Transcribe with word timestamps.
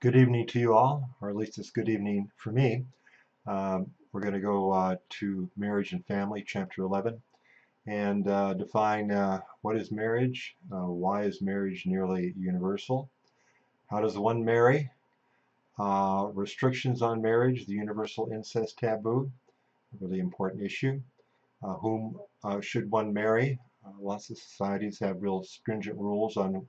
Good 0.00 0.16
evening 0.16 0.46
to 0.46 0.58
you 0.58 0.72
all, 0.72 1.10
or 1.20 1.28
at 1.28 1.36
least 1.36 1.58
it's 1.58 1.72
good 1.72 1.90
evening 1.90 2.30
for 2.38 2.52
me. 2.52 2.86
Um, 3.46 3.90
we're 4.10 4.22
going 4.22 4.32
to 4.32 4.40
go 4.40 4.72
uh, 4.72 4.96
to 5.18 5.50
Marriage 5.58 5.92
and 5.92 6.02
Family, 6.06 6.42
Chapter 6.46 6.84
11, 6.84 7.20
and 7.86 8.26
uh, 8.26 8.54
define 8.54 9.10
uh, 9.10 9.42
what 9.60 9.76
is 9.76 9.92
marriage, 9.92 10.56
uh, 10.72 10.86
why 10.86 11.24
is 11.24 11.42
marriage 11.42 11.84
nearly 11.84 12.32
universal, 12.38 13.10
how 13.90 14.00
does 14.00 14.16
one 14.16 14.42
marry, 14.42 14.90
uh, 15.78 16.28
restrictions 16.32 17.02
on 17.02 17.20
marriage, 17.20 17.66
the 17.66 17.74
universal 17.74 18.30
incest 18.32 18.78
taboo, 18.78 19.30
a 19.92 20.02
really 20.02 20.20
important 20.20 20.62
issue, 20.62 20.98
uh, 21.62 21.74
whom 21.74 22.18
should 22.62 22.90
one 22.90 23.12
marry, 23.12 23.58
lots 24.00 24.30
of 24.30 24.38
societies 24.38 24.98
have 24.98 25.20
real 25.20 25.42
stringent 25.42 25.98
rules 25.98 26.38
on 26.38 26.66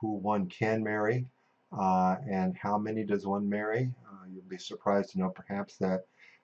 who 0.00 0.14
one 0.18 0.46
can 0.46 0.84
marry, 0.84 1.26
uh, 1.72 2.16
and 2.28 2.56
how 2.56 2.76
many 2.78 3.04
does 3.04 3.26
one 3.26 3.48
marry? 3.48 3.92
Uh, 4.06 4.26
you'll 4.28 4.42
be 4.48 4.58
surprised 4.58 5.10
to 5.10 5.18
know 5.18 5.30
perhaps 5.30 5.76
that 5.76 6.00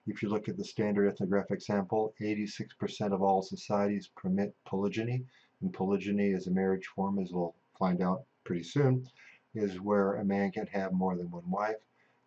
if 0.06 0.22
you 0.22 0.28
look 0.28 0.48
at 0.48 0.56
the 0.56 0.64
standard 0.64 1.08
ethnographic 1.08 1.60
sample, 1.60 2.14
86% 2.20 3.12
of 3.12 3.22
all 3.22 3.42
societies 3.42 4.10
permit 4.16 4.54
polygyny, 4.64 5.24
and 5.60 5.72
polygyny 5.72 6.30
is 6.30 6.46
a 6.46 6.52
marriage 6.52 6.86
form, 6.94 7.18
as 7.18 7.32
we'll 7.32 7.56
find 7.76 8.00
out 8.00 8.22
pretty 8.44 8.62
soon, 8.62 9.04
is 9.54 9.80
where 9.80 10.14
a 10.16 10.24
man 10.24 10.52
can 10.52 10.66
have 10.68 10.92
more 10.92 11.16
than 11.16 11.30
one 11.30 11.50
wife. 11.50 11.76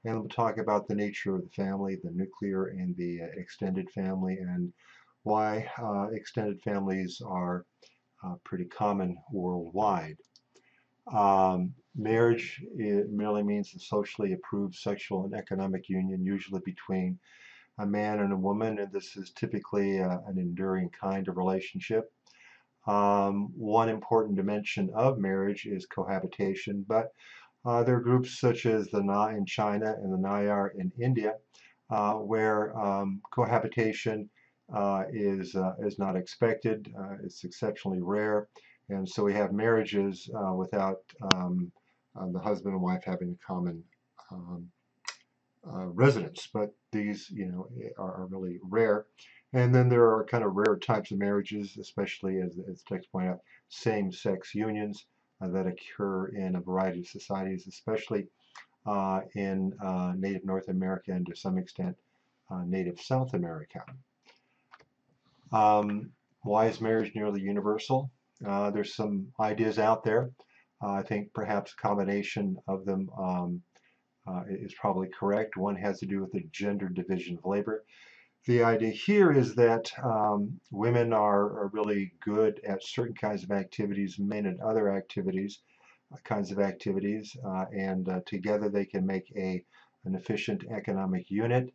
And 0.04 0.20
we'll 0.20 0.30
talk 0.30 0.58
about 0.58 0.88
the 0.88 0.96
nature 0.96 1.36
of 1.36 1.44
the 1.44 1.50
family, 1.50 1.96
the 1.96 2.12
nuclear 2.12 2.68
and 2.68 2.96
the 2.98 3.22
uh, 3.22 3.28
extended 3.38 3.90
family, 3.92 4.38
and 4.40 4.74
why 5.24 5.70
uh, 5.82 6.08
extended 6.12 6.62
families 6.62 7.22
are 7.26 7.66
uh, 8.26 8.36
pretty 8.44 8.66
common 8.66 9.18
worldwide. 9.32 10.18
Um, 11.12 11.74
marriage 11.96 12.62
merely 12.76 13.44
means 13.44 13.74
a 13.76 13.80
socially 13.80 14.34
approved 14.34 14.76
sexual 14.76 15.26
and 15.26 15.34
economic 15.34 15.90
union, 15.90 16.24
usually 16.24 16.62
between 16.66 17.20
a 17.80 17.86
man 17.86 18.20
and 18.20 18.34
a 18.34 18.38
woman, 18.38 18.80
and 18.80 18.92
this 18.92 19.16
is 19.16 19.32
typically 19.32 20.00
uh, 20.00 20.18
an 20.28 20.38
enduring 20.38 20.90
kind 20.90 21.28
of 21.28 21.38
relationship. 21.38 22.12
Um, 22.88 23.52
one 23.56 23.90
important 23.90 24.36
dimension 24.36 24.90
of 24.96 25.20
marriage 25.20 25.66
is 25.66 25.86
cohabitation, 25.86 26.86
but 26.88 27.14
uh, 27.66 27.84
there 27.84 27.96
are 27.96 28.02
groups 28.02 28.40
such 28.40 28.66
as 28.66 28.88
the 28.88 29.04
Na 29.04 29.28
in 29.28 29.46
China 29.46 29.96
and 30.02 30.12
the 30.12 30.18
Nayar 30.18 30.70
in 30.78 30.92
India, 31.02 31.36
uh, 31.90 32.14
where 32.14 32.78
um, 32.78 33.22
cohabitation 33.32 34.30
uh, 34.74 35.04
is 35.12 35.56
uh, 35.56 35.74
is 35.80 36.00
not 36.00 36.16
expected. 36.16 36.94
Uh, 36.98 37.16
it's 37.24 37.44
exceptionally 37.44 38.02
rare, 38.02 38.48
and 38.90 39.08
so 39.08 39.24
we 39.24 39.34
have 39.34 39.54
marriages 39.54 40.30
uh, 40.36 40.54
without 40.54 41.02
um, 41.34 41.72
uh, 42.20 42.28
the 42.32 42.40
husband 42.40 42.74
and 42.74 42.82
wife 42.82 43.04
having 43.06 43.32
a 43.32 43.46
common 43.46 43.84
um, 44.32 44.68
uh, 45.68 45.86
residence. 45.88 46.48
But 46.52 46.74
these, 46.92 47.30
you 47.30 47.46
know, 47.48 47.68
are, 47.98 48.22
are, 48.22 48.26
really 48.26 48.60
rare. 48.64 49.06
And 49.54 49.74
then 49.74 49.90
there 49.90 50.06
are 50.06 50.26
kind 50.26 50.44
of 50.44 50.56
rare 50.56 50.78
types 50.78 51.12
of 51.12 51.18
marriages, 51.18 51.78
especially 51.80 52.40
as, 52.40 52.58
as 52.70 52.82
the 52.82 52.96
text 52.96 53.12
pointed 53.12 53.32
out, 53.32 53.40
same-sex 53.70 54.56
unions 54.56 55.06
uh, 55.42 55.50
that 55.50 55.68
occur 55.68 56.28
in 56.28 56.56
a 56.56 56.62
variety 56.62 57.02
of 57.02 57.08
societies, 57.08 57.68
especially 57.68 58.28
uh, 58.86 59.22
in 59.36 59.74
uh, 59.84 60.14
Native 60.18 60.46
North 60.46 60.68
America 60.68 61.12
and 61.12 61.26
to 61.28 61.36
some 61.36 61.58
extent 61.58 61.96
Native 62.66 63.00
South 63.00 63.36
America. 63.36 63.84
Um, 65.52 66.10
why 66.42 66.66
is 66.66 66.82
marriage 66.82 67.14
nearly 67.14 67.42
universal? 67.42 68.10
Uh, 68.46 68.72
there's 68.72 68.96
some 68.96 69.28
ideas 69.40 69.80
out 69.80 70.04
there. 70.04 70.32
Uh, 70.82 70.94
I 70.94 71.04
think 71.04 71.34
perhaps 71.34 71.74
a 71.74 71.82
combination 71.82 72.58
of 72.68 72.86
them 72.86 73.10
um, 73.18 73.62
uh, 74.28 74.44
is 74.50 74.74
probably 74.76 75.10
correct. 75.10 75.58
One 75.58 75.76
has 75.76 76.00
to 76.00 76.06
do 76.06 76.22
with 76.22 76.32
the 76.32 76.46
gender 76.52 76.88
division 76.88 77.38
of 77.38 77.46
labor. 77.46 77.84
The 78.46 78.64
idea 78.64 78.92
here 78.92 79.32
is 79.32 79.54
that 79.56 79.92
um, 80.02 80.60
women 80.72 81.12
are, 81.12 81.60
are, 81.60 81.72
really 81.74 82.14
good 82.24 82.62
at 82.66 82.84
certain 82.84 83.14
kinds 83.14 83.44
of 83.44 83.52
activities, 83.52 84.18
men 84.18 84.46
at 84.46 84.60
other 84.62 84.90
activities, 84.96 85.60
uh, 86.14 86.18
kinds 86.24 86.50
of 86.52 86.60
activities, 86.60 87.36
uh, 87.46 87.66
and 87.76 88.08
uh, 88.08 88.22
together 88.26 88.70
they 88.70 88.86
can 88.86 89.06
make 89.06 89.32
a 89.36 89.64
an 90.06 90.16
efficient 90.16 90.64
economic 90.72 91.30
unit. 91.30 91.74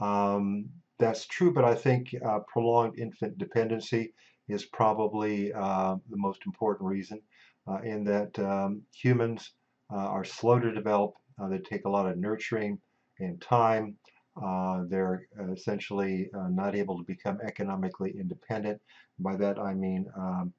Um, 0.00 0.66
that's 1.00 1.26
true, 1.26 1.52
but 1.52 1.64
I 1.64 1.74
think 1.74 2.14
prolonged 2.46 2.98
infant 3.00 3.36
dependency 3.36 4.14
is 4.48 4.64
probably 4.66 5.52
uh, 5.52 5.96
the 6.10 6.16
most 6.16 6.42
important 6.46 6.88
reason 6.88 7.20
uh, 7.68 7.78
in 7.82 8.04
that 8.04 8.38
um, 8.38 8.82
humans 8.94 9.52
uh, 9.92 9.96
are 9.96 10.24
slow 10.24 10.58
to 10.58 10.72
develop. 10.72 11.14
Uh, 11.40 11.48
they 11.48 11.58
take 11.58 11.84
a 11.84 11.90
lot 11.90 12.06
of 12.06 12.18
nurturing 12.18 12.78
and 13.20 13.40
time. 13.40 13.96
Uh, 14.42 14.82
they're 14.88 15.26
essentially 15.52 16.28
not 16.50 16.74
able 16.74 16.98
to 16.98 17.04
become 17.04 17.38
economically 17.46 18.12
independent. 18.18 18.80
By 19.20 19.36
that 19.36 19.60
I 19.60 19.74
mean 19.74 20.06
um, 20.18 20.52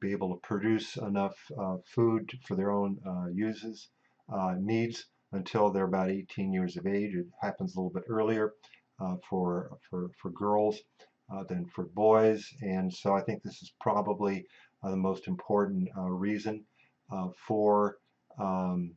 be 0.00 0.10
able 0.10 0.34
to 0.34 0.40
produce 0.40 0.96
enough 0.96 1.36
food 1.86 2.28
for 2.44 2.56
their 2.56 2.72
own 2.72 2.98
uses, 3.32 3.88
needs 4.58 5.06
until 5.30 5.70
they're 5.70 5.84
about 5.84 6.10
18 6.10 6.52
years 6.52 6.76
of 6.76 6.88
age. 6.88 7.14
It 7.14 7.26
happens 7.40 7.76
a 7.76 7.78
little 7.78 7.92
bit 7.92 8.04
earlier 8.08 8.54
for, 9.30 9.78
for, 9.88 10.10
for 10.20 10.30
girls 10.30 10.80
than 11.48 11.66
for 11.66 11.84
boys. 11.84 12.46
And 12.62 12.92
so 12.92 13.14
I 13.14 13.22
think 13.22 13.42
this 13.42 13.62
is 13.62 13.72
probably 13.80 14.46
uh, 14.84 14.90
the 14.90 14.96
most 14.96 15.28
important 15.28 15.88
uh, 15.96 16.02
reason 16.02 16.64
uh, 17.10 17.28
for 17.46 17.98
um, 18.38 18.92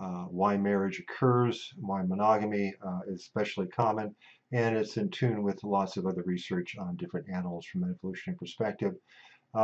uh, 0.00 0.24
why 0.24 0.56
marriage 0.56 1.00
occurs, 1.00 1.72
why 1.78 2.02
monogamy 2.02 2.74
is 3.08 3.20
especially 3.20 3.66
common, 3.66 4.14
and 4.52 4.76
it's 4.76 4.96
in 4.96 5.10
tune 5.10 5.42
with 5.42 5.62
lots 5.64 5.96
of 5.96 6.06
other 6.06 6.22
research 6.24 6.76
on 6.78 6.96
different 6.96 7.26
animals 7.28 7.66
from 7.66 7.82
an 7.82 7.94
evolutionary 7.98 8.38
perspective. 8.38 8.94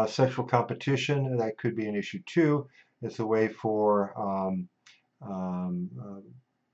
sexual 0.08 0.44
competition, 0.44 1.36
that 1.36 1.56
could 1.58 1.76
be 1.76 1.86
an 1.86 1.94
issue 1.94 2.20
too. 2.26 2.66
It's 3.02 3.20
a 3.20 3.26
way 3.26 3.48
for 3.48 4.12
um, 4.18 4.68
um, 5.22 5.90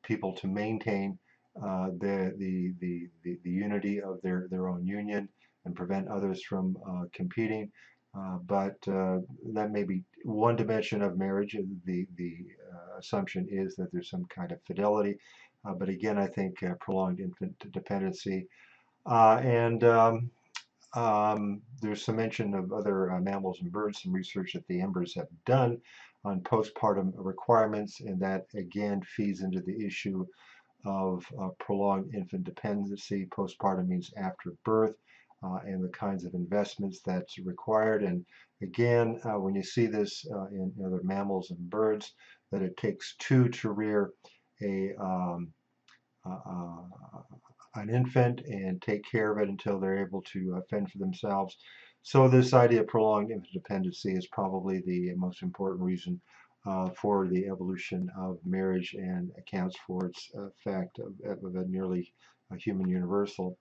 people 0.02 0.34
to 0.36 0.46
maintain 0.46 1.18
uh, 1.60 1.88
the, 1.98 2.34
the, 2.38 2.72
the, 2.80 3.38
the, 3.44 3.50
unity 3.50 4.00
of 4.00 4.20
their, 4.22 4.46
their 4.50 4.68
own 4.68 4.86
union 4.86 5.28
and 5.64 5.76
prevent 5.76 6.08
others 6.08 6.42
from 6.42 6.76
uh, 6.88 7.04
competing. 7.12 7.70
Uh, 8.18 8.38
but 8.46 8.76
uh, 8.88 9.18
that 9.52 9.70
may 9.70 9.84
be 9.84 10.02
one 10.24 10.56
dimension 10.56 11.02
of 11.02 11.18
marriage. 11.18 11.56
The, 11.84 12.06
the 12.16 12.36
uh, 12.72 12.98
assumption 12.98 13.46
is 13.50 13.76
that 13.76 13.92
there's 13.92 14.10
some 14.10 14.24
kind 14.26 14.52
of 14.52 14.62
fidelity. 14.62 15.18
Uh, 15.64 15.74
but 15.74 15.88
again, 15.88 16.18
I 16.18 16.26
think 16.26 16.62
prolonged 16.80 17.20
infant 17.20 17.54
dependency. 17.72 18.46
and 19.06 19.84
um, 19.84 20.30
um, 20.94 21.62
there's 21.80 22.04
some 22.04 22.16
mention 22.16 22.54
of 22.54 22.72
other 22.72 23.18
mammals 23.20 23.60
and 23.60 23.72
birds, 23.72 24.02
some 24.02 24.12
research 24.12 24.52
that 24.54 24.66
the 24.68 24.80
Embers 24.80 25.14
have 25.14 25.28
done 25.46 25.80
on 26.24 26.40
postpartum 26.40 27.12
requirements, 27.16 28.00
and 28.00 28.20
that 28.20 28.46
again 28.54 29.02
feeds 29.02 29.42
into 29.42 29.60
the 29.60 29.84
issue 29.84 30.26
of 30.84 31.24
uh, 31.40 31.48
prolonged 31.58 32.14
infant 32.14 32.44
dependency. 32.44 33.26
Postpartum 33.26 33.88
means 33.88 34.10
after 34.16 34.52
birth 34.64 34.94
uh, 35.42 35.58
and 35.64 35.82
the 35.82 35.88
kinds 35.88 36.24
of 36.24 36.34
investments 36.34 37.00
that's 37.04 37.38
required. 37.38 38.02
And 38.02 38.24
again, 38.62 39.20
uh, 39.24 39.38
when 39.38 39.54
you 39.54 39.62
see 39.62 39.86
this 39.86 40.24
uh, 40.34 40.46
in 40.46 40.72
other 40.84 41.00
mammals 41.02 41.50
and 41.50 41.70
birds, 41.70 42.14
that 42.50 42.62
it 42.62 42.76
takes 42.76 43.16
two 43.18 43.48
to 43.48 43.70
rear 43.70 44.10
a 44.62 44.92
um, 45.00 45.52
an 47.74 47.88
infant 47.90 48.42
and 48.42 48.80
take 48.80 49.02
care 49.10 49.32
of 49.32 49.38
it 49.38 49.48
until 49.48 49.80
they're 49.80 50.06
able 50.06 50.22
to 50.22 50.54
uh, 50.56 50.60
fend 50.70 50.90
for 50.90 50.98
themselves. 50.98 51.56
So 52.02 52.28
this 52.28 52.52
idea 52.52 52.82
of 52.82 52.88
prolonged 52.88 53.30
infant 53.30 53.52
dependency 53.52 54.12
is 54.14 54.26
probably 54.28 54.82
the 54.84 55.14
most 55.14 55.42
important 55.42 55.82
reason 55.82 56.20
uh, 56.66 56.90
for 56.90 57.26
the 57.28 57.46
evolution 57.46 58.10
of 58.16 58.38
marriage 58.44 58.94
and 58.94 59.30
accounts 59.38 59.76
for 59.86 60.06
its 60.06 60.30
effect 60.34 60.98
of, 60.98 61.14
of 61.24 61.56
a 61.56 61.64
nearly 61.68 62.12
human 62.58 62.88
universal. 62.88 63.56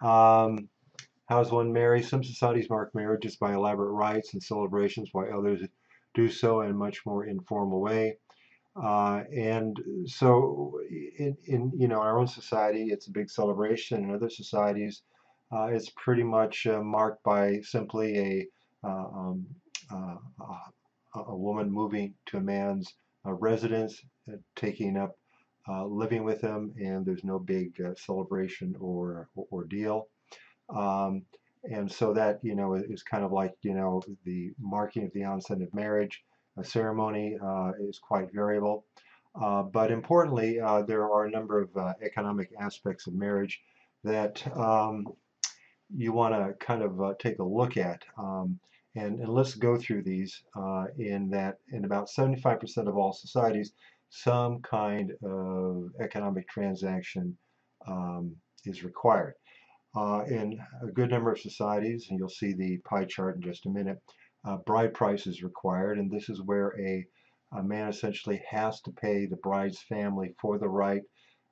Um, 0.00 0.68
how 1.26 1.42
does 1.42 1.52
one 1.52 1.72
marry? 1.72 2.02
Some 2.02 2.22
societies 2.22 2.68
mark 2.68 2.94
marriages 2.94 3.36
by 3.36 3.54
elaborate 3.54 3.92
rites 3.92 4.32
and 4.34 4.42
celebrations, 4.42 5.10
while 5.12 5.26
others 5.36 5.62
do 6.14 6.28
so 6.28 6.60
in 6.60 6.70
a 6.70 6.74
much 6.74 7.04
more 7.06 7.26
informal 7.26 7.80
way. 7.80 8.16
Uh, 8.74 9.22
and 9.34 9.78
so, 10.06 10.80
in, 11.18 11.36
in, 11.46 11.72
you 11.76 11.88
know 11.88 12.00
our 12.00 12.18
own 12.18 12.26
society, 12.26 12.88
it's 12.90 13.06
a 13.06 13.10
big 13.10 13.30
celebration. 13.30 14.04
In 14.04 14.14
other 14.14 14.30
societies, 14.30 15.02
uh, 15.52 15.66
it's 15.66 15.90
pretty 15.90 16.22
much 16.22 16.66
uh, 16.66 16.80
marked 16.80 17.22
by 17.22 17.60
simply 17.60 18.18
a 18.18 18.46
uh, 18.86 19.06
um, 19.14 19.46
uh, 19.90 20.16
a 21.14 21.36
woman 21.36 21.70
moving 21.70 22.14
to 22.26 22.38
a 22.38 22.40
man's 22.40 22.94
uh, 23.26 23.32
residence, 23.32 24.02
uh, 24.32 24.36
taking 24.56 24.96
up 24.96 25.16
uh, 25.68 25.84
living 25.84 26.24
with 26.24 26.40
him, 26.40 26.72
and 26.76 27.06
there's 27.06 27.24
no 27.24 27.38
big 27.38 27.80
celebration 27.96 28.74
or, 28.80 29.28
or 29.36 29.46
ordeal. 29.52 30.08
Um, 30.74 31.22
and 31.64 31.90
so 31.90 32.12
that, 32.14 32.40
you 32.42 32.56
know, 32.56 32.74
is 32.74 33.02
kind 33.02 33.24
of 33.24 33.30
like, 33.30 33.54
you 33.62 33.74
know, 33.74 34.02
the 34.24 34.52
marking 34.58 35.04
of 35.04 35.12
the 35.12 35.24
onset 35.24 35.60
of 35.60 35.72
marriage. 35.72 36.24
A 36.58 36.64
ceremony 36.64 37.38
uh, 37.42 37.72
is 37.80 37.98
quite 37.98 38.32
variable. 38.32 38.84
Uh, 39.40 39.62
but 39.62 39.90
importantly, 39.90 40.60
uh, 40.60 40.82
there 40.82 41.04
are 41.04 41.26
a 41.26 41.30
number 41.30 41.62
of 41.62 41.94
economic 42.02 42.50
aspects 42.60 43.06
of 43.06 43.14
marriage 43.14 43.60
that 44.04 44.44
um, 44.56 45.06
you 45.94 46.12
want 46.12 46.34
to 46.34 46.52
kind 46.64 46.82
of 46.82 47.16
take 47.18 47.38
a 47.38 47.44
look 47.44 47.76
at. 47.76 48.02
Um, 48.18 48.58
and, 48.94 49.20
and, 49.20 49.28
let's 49.28 49.54
go 49.54 49.76
through 49.76 50.02
these 50.02 50.42
uh, 50.56 50.86
in 50.98 51.30
that 51.30 51.58
in 51.70 51.84
about 51.84 52.08
75% 52.08 52.88
of 52.88 52.96
all 52.96 53.12
societies, 53.12 53.72
some 54.10 54.60
kind 54.60 55.12
of 55.22 55.88
economic 56.00 56.48
transaction 56.48 57.36
um, 57.86 58.36
is 58.64 58.84
required. 58.84 59.34
Uh, 59.94 60.24
in 60.26 60.58
a 60.82 60.90
good 60.90 61.10
number 61.10 61.30
of 61.30 61.38
societies, 61.38 62.06
and 62.08 62.18
you'll 62.18 62.28
see 62.28 62.54
the 62.54 62.78
pie 62.78 63.04
chart 63.04 63.36
in 63.36 63.42
just 63.42 63.66
a 63.66 63.70
minute, 63.70 63.98
bride 64.66 64.94
price 64.94 65.26
is 65.26 65.42
required, 65.42 65.98
and 65.98 66.10
this 66.10 66.28
is 66.28 66.40
where 66.42 66.74
a 66.80 67.04
a 67.54 67.62
man 67.62 67.88
essentially 67.88 68.42
has 68.48 68.80
to 68.80 68.90
pay 68.92 69.26
the 69.26 69.36
bride's 69.36 69.82
family 69.82 70.34
for 70.40 70.58
the 70.58 70.68
right 70.68 71.02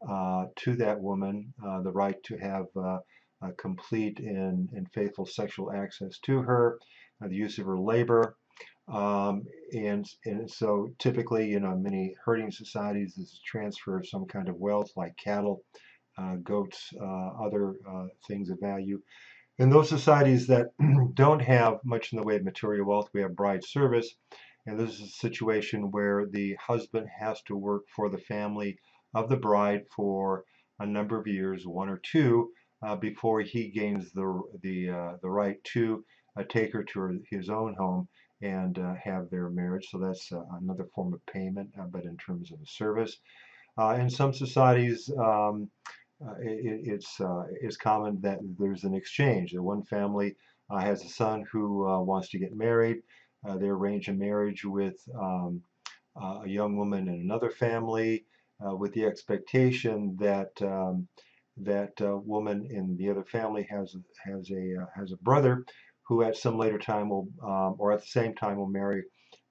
uh, 0.08 0.46
to 0.56 0.75
that 0.76 1.00
woman, 1.00 1.52
uh, 1.66 1.82
the 1.82 1.92
right 1.92 2.22
to 2.25 2.37
have 2.38 2.66
uh, 2.76 2.98
complete 3.58 4.19
and, 4.19 4.70
and 4.72 4.90
faithful 4.92 5.26
sexual 5.26 5.72
access 5.72 6.19
to 6.20 6.40
her, 6.40 6.78
uh, 6.78 6.81
the 7.28 7.37
use 7.37 7.58
of 7.58 7.67
her 7.67 7.78
labor. 7.78 8.37
Um, 8.88 9.44
and, 9.72 10.08
and 10.25 10.50
so 10.50 10.88
typically, 10.99 11.49
you 11.49 11.61
know, 11.61 11.76
many 11.76 12.14
herding 12.25 12.50
societies, 12.50 13.14
this 13.17 13.26
is 13.32 13.40
transfer 13.46 13.99
of 13.99 14.08
some 14.08 14.26
kind 14.26 14.49
of 14.49 14.56
wealth 14.56 14.90
like 14.96 15.17
cattle, 15.17 15.62
uh, 16.19 16.37
goats, 16.43 16.90
uh, 17.00 17.44
other 17.44 17.75
things 18.26 18.50
of 18.50 18.58
value. 18.61 19.00
In 19.61 19.69
those 19.69 19.90
societies 19.90 20.46
that 20.46 20.69
don't 21.14 21.43
have 21.43 21.81
much 21.84 22.12
in 22.12 22.19
the 22.19 22.25
way 22.25 22.37
of 22.37 22.44
material 22.44 22.87
wealth, 22.87 23.11
we 23.12 23.20
have 23.20 23.37
bride 23.37 23.62
service. 23.62 24.14
And 24.66 24.78
this 24.78 24.94
is 24.94 25.00
a 25.02 25.08
situation 25.08 25.90
where 25.90 26.26
the 26.26 26.55
husband 26.55 27.08
has 27.19 27.43
to 27.43 27.56
work 27.56 27.82
for 27.94 28.08
the 28.08 28.19
family 28.19 28.78
of 29.14 29.28
the 29.28 29.37
bride 29.37 29.82
for 29.94 30.44
a 30.78 30.87
number 30.87 31.20
of 31.20 31.26
years, 31.26 31.66
one 31.66 31.90
or 31.90 31.99
two, 31.99 32.52
uh, 32.82 32.96
before 32.96 33.43
he 33.43 33.69
gains 33.69 34.12
the 34.12 34.40
the 34.62 34.88
uh, 34.88 35.12
the 35.20 35.28
right 35.28 35.62
to 35.64 35.96
uh, 35.96 36.02
take 36.48 36.72
her 36.72 36.84
to 36.84 37.20
his 37.31 37.48
own 37.48 37.75
home 37.75 38.08
and 38.42 38.78
uh, 38.78 38.94
have 39.02 39.28
their 39.31 39.50
marriage. 39.50 39.88
So 39.90 39.98
that's 39.98 40.32
uh, 40.32 40.42
another 40.60 40.87
form 40.94 41.12
of 41.12 41.25
payment, 41.26 41.70
uh, 41.78 41.87
but 41.90 42.04
in 42.04 42.16
terms 42.16 42.50
of 42.52 42.58
a 42.60 42.66
service. 42.66 43.19
in 43.78 44.10
some 44.10 44.32
societies, 44.32 45.10
um, 45.19 45.70
it, 46.40 46.81
it's 46.84 47.20
it's 47.60 47.76
common 47.76 48.20
that 48.20 48.38
there's 48.58 48.84
an 48.84 48.94
exchange. 48.94 49.52
That 49.52 49.62
one 49.62 49.84
family 49.84 50.37
has 50.70 51.04
a 51.04 51.08
son 51.08 51.44
who 51.50 51.84
wants 52.04 52.28
to 52.31 52.38
get 52.38 52.56
married. 52.56 52.98
Uh, 53.46 53.56
they 53.56 53.69
arrange 53.69 54.08
a 54.08 54.12
marriage 54.12 54.64
with 54.64 54.96
um, 55.19 55.62
uh, 56.20 56.40
a 56.44 56.48
young 56.48 56.76
woman 56.76 57.08
in 57.08 57.14
another 57.14 57.50
family 57.50 58.25
uh, 58.64 58.75
with 58.76 58.92
the 58.92 59.04
expectation 59.04 60.16
that 60.19 60.50
um, 60.62 61.08
that 61.56 61.92
woman 62.00 62.66
in 62.70 62.96
the 62.96 63.08
other 63.10 63.25
family 63.25 63.66
has 63.70 63.94
has 64.25 64.50
a 64.50 64.87
has 64.94 65.12
a 65.12 65.16
brother 65.19 65.64
who 66.11 66.23
at 66.25 66.37
some 66.37 66.59
later 66.59 66.79
time 66.79 67.09
will 67.09 67.29
um, 67.43 67.77
or 67.79 67.93
at 67.93 68.01
the 68.01 68.07
same 68.19 68.35
time 68.35 68.57
will 68.57 68.67
marry 68.81 69.03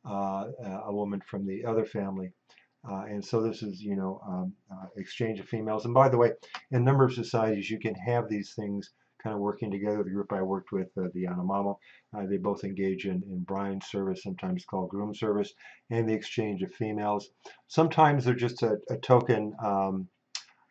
a 0.06 0.94
woman 0.94 1.22
from 1.30 1.48
the 1.48 1.64
other 1.66 1.86
family. 1.86 2.30
Uh, 2.90 3.04
and 3.10 3.24
so 3.24 3.42
this 3.42 3.62
is, 3.62 3.82
you 3.82 3.96
know, 3.96 4.22
um, 4.28 4.54
uh, 4.72 4.88
exchange 4.98 5.40
of 5.40 5.48
females. 5.48 5.86
And 5.86 5.94
by 5.94 6.10
the 6.10 6.18
way, 6.18 6.32
in 6.72 6.78
a 6.82 6.84
number 6.84 7.04
of 7.04 7.14
societies, 7.14 7.70
you 7.70 7.80
can 7.80 7.96
have 7.96 8.30
these 8.30 8.54
things 8.54 8.92
kind 9.22 9.34
of 9.34 9.42
working 9.42 9.70
together. 9.70 10.02
The 10.04 10.12
group 10.12 10.32
I 10.32 10.42
worked 10.42 10.72
with, 10.72 10.88
uh, 10.98 11.10
the 11.14 11.26
Yanomamo, 11.26 11.78
uh, 12.16 12.26
they 12.26 12.38
both 12.38 12.64
engage 12.64 13.06
in, 13.06 13.22
in 13.32 13.44
bride 13.44 13.84
service, 13.84 14.24
sometimes 14.24 14.66
called 14.66 14.90
groom 14.90 15.14
service, 15.14 15.54
and 15.90 16.08
the 16.08 16.14
exchange 16.14 16.62
of 16.64 16.72
females. 16.72 17.30
Sometimes 17.68 18.24
they're 18.24 18.34
just 18.48 18.64
a, 18.64 18.78
a 18.90 18.98
token 18.98 19.54
um, 19.64 20.08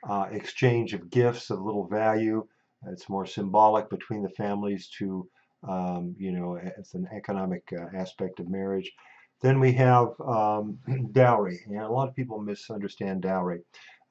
uh, 0.09 0.27
exchange 0.31 0.95
of 0.95 1.11
gifts 1.11 1.51
of 1.51 1.61
little 1.61 1.87
value. 1.87 2.47
It's 2.87 3.11
more 3.11 3.27
symbolic 3.27 3.91
between 3.91 4.23
the 4.23 4.31
families 4.31 4.89
to, 4.99 5.29
um, 5.67 6.15
you 6.19 6.33
know, 6.33 6.57
it's 6.79 6.95
an 6.95 7.09
economic 7.13 7.63
uh, 7.73 7.97
aspect 7.97 8.41
of 8.41 8.49
marriage. 8.49 8.93
Then 9.41 9.61
we 9.61 9.73
have 9.73 10.09
um, 10.21 10.79
dowry, 11.13 11.61
and 11.67 11.79
a 11.79 11.89
lot 11.89 12.09
of 12.09 12.15
people 12.15 12.41
misunderstand 12.41 13.23
dowry. 13.23 13.61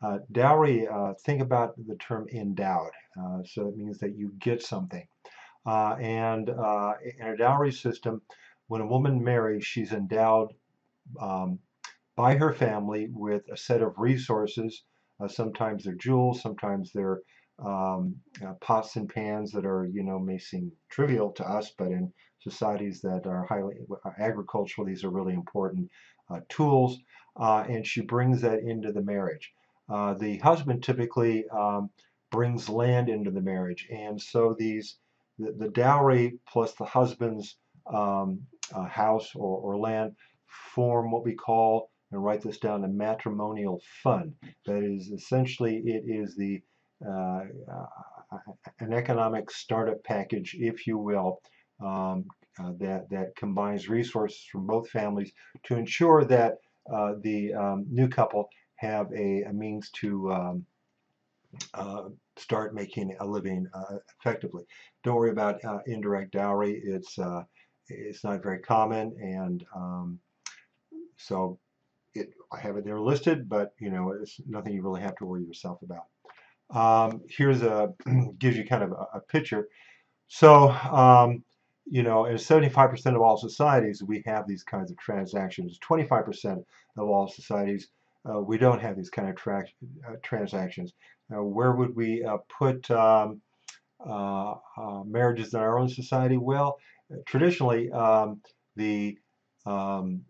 Uh, 0.02 0.20
dowry, 0.32 0.88
uh, 0.88 1.14
think 1.26 1.42
about 1.42 1.76
the 1.88 1.96
term 1.96 2.28
endowed. 2.30 2.92
Uh, 3.20 3.40
so 3.46 3.68
it 3.68 3.78
means 3.78 3.98
that 4.00 4.16
you 4.16 4.32
get 4.40 4.62
something. 4.62 5.08
Uh, 5.66 5.96
and 6.00 6.50
uh, 6.50 6.94
in 7.20 7.28
a 7.28 7.38
dowry 7.38 7.72
system, 7.72 8.22
when 8.68 8.82
a 8.82 8.88
woman 8.88 9.24
marries, 9.24 9.66
she's 9.66 9.92
endowed 9.92 10.54
um, 11.20 11.60
by 12.16 12.36
her 12.36 12.54
family 12.54 13.10
with 13.12 13.44
a 13.52 13.58
set 13.58 13.82
of 13.82 13.94
resources. 13.98 14.84
Sometimes 15.28 15.84
they're 15.84 15.96
jewels, 15.96 16.42
sometimes 16.42 16.92
they're 16.94 17.22
um, 17.59 18.15
pots 18.62 18.95
and 18.95 19.09
pans 19.09 19.51
that 19.51 19.65
are, 19.65 19.86
you 19.86 20.04
know, 20.04 20.19
may 20.19 20.38
seem 20.38 20.71
trivial 20.89 21.31
to 21.33 21.44
us, 21.44 21.71
but 21.77 21.88
in 21.88 22.12
societies 22.39 23.01
that 23.01 23.25
are 23.25 23.45
highly 23.45 23.75
agricultural, 24.19 24.86
these 24.86 25.04
are 25.04 25.09
really 25.09 25.33
important 25.33 25.89
tools. 26.50 27.00
and 27.38 27.86
she 27.86 28.01
brings 28.01 28.42
that 28.42 28.59
into 28.59 28.92
the 28.92 29.01
marriage. 29.01 29.51
Uh, 29.89 30.13
the 30.13 30.38
husband 30.39 30.83
typically 30.83 31.45
um, 31.50 31.89
brings 32.30 32.68
land 32.68 33.09
into 33.09 33.31
the 33.31 33.42
marriage, 33.42 33.88
and 33.89 34.21
so 34.21 34.56
these 34.57 34.98
the, 35.39 35.54
the 35.57 35.69
dowry 35.69 36.38
plus 36.48 36.74
the 36.74 36.86
husband's 36.86 37.57
um, 37.94 38.42
uh, 38.74 38.86
house 38.86 39.31
or, 39.36 39.59
or 39.59 39.77
land 39.77 40.13
form 40.74 41.12
what 41.12 41.24
we 41.24 41.33
call 41.33 41.89
and 42.12 42.24
write 42.24 42.42
this 42.42 42.57
down 42.57 42.83
a 42.83 42.88
matrimonial 42.88 43.81
fund. 44.04 44.33
That 44.65 44.83
is 44.83 45.09
essentially 45.09 45.77
it 45.86 46.04
is 46.06 46.36
the 46.36 46.62
uh, 47.06 47.42
an 48.80 48.94
economic 48.94 49.50
startup 49.52 50.04
package, 50.04 50.56
if 50.60 50.88
you 50.88 50.98
will, 50.98 51.42
um, 51.84 52.26
uh, 52.60 52.72
that 52.80 53.10
that 53.10 53.36
combines 53.36 53.88
resources 53.88 54.44
from 54.52 54.66
both 54.66 54.90
families 54.90 55.32
to 55.64 55.76
ensure 55.76 56.26
that 56.26 56.56
uh, 56.94 57.14
the 57.22 57.54
um, 57.54 57.86
new 57.90 58.08
couple 58.08 58.50
have 58.76 59.08
a, 59.14 59.44
a 59.44 59.54
means 59.54 59.90
to 59.92 60.32
um, 60.32 60.66
uh, 61.74 62.04
start 62.38 62.74
making 62.74 63.16
a 63.20 63.26
living 63.26 63.68
uh, 63.74 63.98
effectively. 64.20 64.64
Don't 65.04 65.16
worry 65.16 65.32
about 65.32 65.64
uh, 65.64 65.80
indirect 65.86 66.32
dowry. 66.32 66.82
It's 66.84 67.18
uh, 67.20 67.44
it's 67.90 68.24
not 68.24 68.44
very 68.44 68.60
common, 68.60 69.16
and 69.22 69.66
um, 69.76 70.20
so 71.18 71.60
it, 72.14 72.30
I 72.52 72.60
have 72.60 72.78
it 72.78 72.86
there 72.86 73.00
listed, 73.00 73.48
but 73.48 73.74
you 73.80 73.90
know 73.90 74.12
it's 74.12 74.40
nothing 74.48 74.74
you 74.74 74.81
really 74.81 75.02
have 75.02 75.16
to 75.18 75.26
worry 75.26 75.44
yourself 75.44 75.81
about. 75.81 76.06
Um, 76.69 77.21
here's 77.30 77.62
a 77.62 77.94
gives 78.40 78.57
you 78.57 78.66
kind 78.66 78.83
of 78.83 78.92
a, 78.92 79.18
a 79.18 79.21
picture. 79.21 79.68
So 80.28 80.69
um, 80.71 81.44
you 81.90 82.04
know, 82.04 82.26
in 82.26 82.36
75% 82.36 83.16
of 83.16 83.21
all 83.21 83.38
societies, 83.38 84.04
we 84.04 84.21
have 84.26 84.45
these 84.47 84.64
kinds 84.64 84.92
of 84.92 84.97
transactions. 84.97 85.80
25% 85.90 86.64
of 86.97 87.07
all 87.07 87.30
societies 87.30 87.88
uh, 88.30 88.40
we 88.40 88.57
don't 88.57 88.80
have 88.81 88.95
these 88.95 89.09
kind 89.09 89.30
of 89.30 89.36
tra 89.36 89.64
uh, 90.07 90.14
transactions. 90.21 90.94
Now, 91.30 91.44
where 91.44 91.74
would 91.74 91.95
we 91.95 92.24
uh, 92.24 92.38
put 92.57 92.90
um, 92.92 93.42
uh, 94.06 94.56
uh, 94.78 95.04
marriages 95.06 95.54
in 95.54 95.59
our 95.59 95.80
own 95.80 95.90
society? 95.90 96.38
Well, 96.38 96.78
traditionally, 97.26 97.92
um, 97.92 98.42
the 98.76 99.18
um, 99.66 100.21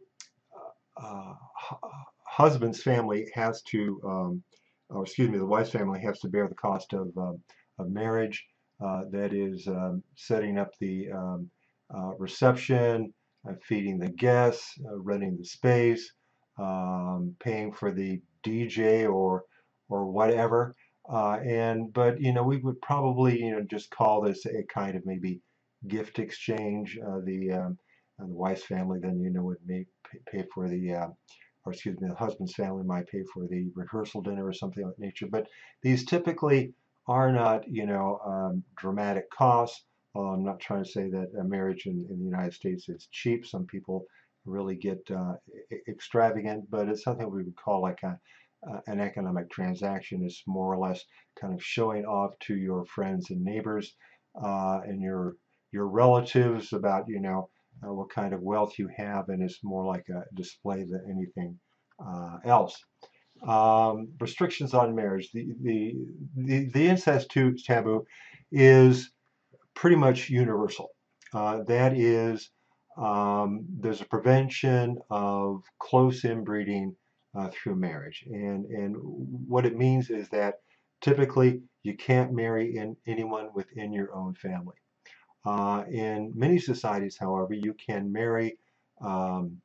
husband's 2.26 2.82
family 2.82 3.30
has 3.34 3.62
to, 3.64 4.02
um, 4.06 4.44
or 4.90 5.04
excuse 5.04 5.30
me, 5.30 5.38
the 5.38 5.46
wife's 5.46 5.72
family 5.72 6.02
has 6.02 6.20
to 6.20 6.30
bear 6.30 6.48
the 6.48 6.56
cost 6.56 6.94
of, 6.94 7.10
um, 7.18 7.40
of 7.80 7.90
marriage. 7.90 8.46
that 8.80 9.34
is 9.34 9.68
um, 9.68 10.04
setting 10.16 10.58
up 10.58 10.72
the 10.80 11.10
reception, 12.18 13.14
feeding 13.64 13.98
the 14.00 14.10
guests, 14.10 14.74
renting 14.84 15.38
the 15.38 15.46
space, 15.46 16.12
um, 16.60 17.36
paying 17.40 17.72
for 17.72 17.92
the 17.92 18.22
DJ 18.46 19.12
or 19.12 19.44
or 19.90 20.06
whatever. 20.06 20.76
Uh, 21.12 21.38
and 21.46 21.94
but 21.94 22.20
you 22.20 22.34
know 22.34 22.44
we 22.44 22.58
would 22.58 22.80
probably 22.82 23.42
you 23.42 23.52
know 23.52 23.62
just 23.70 23.90
call 23.92 24.22
this 24.22 24.46
a 24.46 24.64
kind 24.74 24.96
of 24.98 25.06
maybe 25.06 25.40
gift 25.88 26.20
exchange. 26.20 26.98
Uh, 27.06 27.20
the 27.24 27.52
um, 27.52 27.78
the 28.20 28.26
wife's 28.26 28.64
family 28.64 29.00
then 29.02 29.22
you 29.22 29.30
know 29.30 29.44
would 29.44 29.58
may 29.66 29.86
pay 30.32 30.44
for 30.54 30.68
the 30.68 30.94
uh, 30.94 31.08
or 31.68 31.74
excuse 31.74 32.00
me 32.00 32.08
the 32.08 32.16
husband's 32.16 32.54
family 32.54 32.84
might 32.84 33.08
pay 33.08 33.24
for 33.34 33.46
the 33.48 33.70
rehearsal 33.76 34.22
dinner 34.22 34.46
or 34.46 34.54
something 34.54 34.84
of 34.84 34.92
that 34.92 35.00
nature. 35.00 35.28
But 35.30 35.48
these 35.82 36.06
typically 36.06 36.74
are 37.08 37.32
not 37.32 37.68
you 37.68 37.86
know 37.86 38.20
um, 38.26 38.64
dramatic 38.78 39.30
costs. 39.30 39.84
I'm 40.16 40.44
not 40.44 40.60
trying 40.60 40.84
to 40.84 40.90
say 40.90 41.10
that 41.10 41.32
a 41.40 41.44
marriage 41.44 41.86
in, 41.86 42.06
in 42.10 42.18
the 42.18 42.26
United 42.26 42.54
States 42.54 42.90
is 42.90 43.08
cheap. 43.12 43.46
Some 43.46 43.66
people 43.66 44.06
really 44.46 44.76
get 44.76 45.00
uh, 45.12 45.34
extravagant, 45.88 46.72
but 46.72 46.90
it's 46.90 47.04
something 47.04 47.30
we 47.30 47.44
would 47.44 47.56
call 47.56 47.82
like 47.82 48.02
a, 48.02 48.18
uh, 48.68 48.80
an 48.88 49.00
economic 49.00 49.52
transaction. 49.52 50.24
It's 50.24 50.42
more 50.48 50.74
or 50.74 50.80
less 50.80 51.04
kind 51.40 51.54
of 51.54 51.64
showing 51.64 52.06
off 52.06 52.32
to 52.48 52.56
your 52.56 52.86
friends 52.86 53.30
and 53.30 53.44
neighbors 53.44 53.94
uh, 54.42 54.80
and 54.86 55.02
your 55.02 55.36
your 55.72 55.88
relatives 55.88 56.74
about 56.74 57.08
you 57.08 57.20
know 57.20 57.50
uh, 57.84 57.94
what 57.94 58.10
kind 58.10 58.34
of 58.34 58.42
wealth 58.42 58.74
you 58.80 58.90
have, 58.96 59.30
and 59.30 59.42
it's 59.44 59.60
more 59.64 59.86
like 59.86 60.06
a 60.10 60.24
display 60.36 60.84
than 60.84 61.02
anything 61.10 61.60
uh, 62.00 62.38
else. 62.46 62.76
um, 63.46 64.10
restrictions 64.20 64.74
on 64.74 64.96
marriage. 64.96 65.30
The, 65.34 65.48
the, 65.62 65.94
the, 66.36 66.70
the 66.74 66.88
incest 66.88 67.30
taboo 67.32 68.06
is 68.52 69.12
pretty 69.76 69.96
much 69.96 70.30
universal. 70.30 70.90
Uh, 71.34 71.64
that 71.64 71.94
is, 71.94 72.50
um, 72.98 73.66
there's 73.80 74.02
a 74.02 74.06
prevention 74.06 74.98
of 75.10 75.62
close 75.80 76.24
inbreeding 76.26 76.96
uh, 77.38 77.50
through 77.50 77.76
marriage. 77.76 78.24
And, 78.28 78.66
and 78.66 78.96
what 79.48 79.66
it 79.66 79.78
means 79.78 80.10
is 80.10 80.30
that 80.30 80.56
typically 81.02 81.62
you 81.84 81.96
can't 81.96 82.34
marry 82.34 82.76
in 82.76 82.96
anyone 83.06 83.50
within 83.54 83.94
your 83.94 84.16
own 84.16 84.34
family. 84.36 84.78
Uh, 85.48 85.86
in 85.90 86.34
many 86.36 86.60
societies, 86.60 87.18
however, 87.18 87.54
you 87.54 87.74
can 87.74 88.12
marry 88.12 88.58
um, 89.00 89.62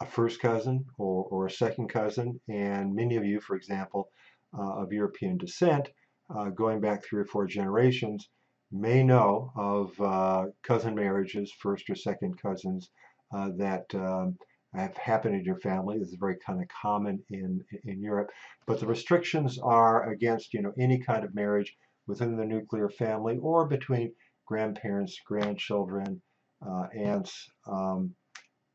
a 0.00 0.06
first 0.06 0.40
cousin 0.40 0.84
or, 0.98 1.24
or 1.24 1.46
a 1.46 1.50
second 1.50 1.88
cousin, 1.88 2.40
and 2.48 2.94
many 2.94 3.16
of 3.16 3.24
you, 3.24 3.40
for 3.40 3.56
example, 3.56 4.08
uh, 4.56 4.82
of 4.82 4.92
European 4.92 5.36
descent, 5.36 5.88
uh, 6.32 6.50
going 6.50 6.80
back 6.80 7.02
three 7.02 7.20
or 7.20 7.24
four 7.24 7.44
generations, 7.44 8.28
may 8.70 9.02
know 9.02 9.50
of 9.56 10.00
uh, 10.00 10.46
cousin 10.62 10.94
marriages, 10.94 11.50
first 11.58 11.90
or 11.90 11.96
second 11.96 12.40
cousins, 12.40 12.90
uh, 13.34 13.48
that 13.56 13.92
um, 13.96 14.38
have 14.74 14.96
happened 14.96 15.34
in 15.34 15.44
your 15.44 15.58
family. 15.58 15.98
This 15.98 16.10
is 16.10 16.18
very 16.20 16.36
kind 16.36 16.62
of 16.62 16.68
common 16.68 17.20
in, 17.30 17.64
in 17.82 18.00
Europe. 18.00 18.30
But 18.64 18.78
the 18.78 18.86
restrictions 18.86 19.58
are 19.58 20.08
against 20.10 20.54
you 20.54 20.62
know 20.62 20.72
any 20.78 21.00
kind 21.00 21.24
of 21.24 21.34
marriage 21.34 21.76
within 22.06 22.36
the 22.36 22.44
nuclear 22.44 22.88
family 22.88 23.38
or 23.38 23.66
between 23.66 24.12
grandparents, 24.50 25.20
grandchildren, 25.24 26.20
uh, 26.66 26.86
aunts, 26.98 27.48
um, 27.68 28.12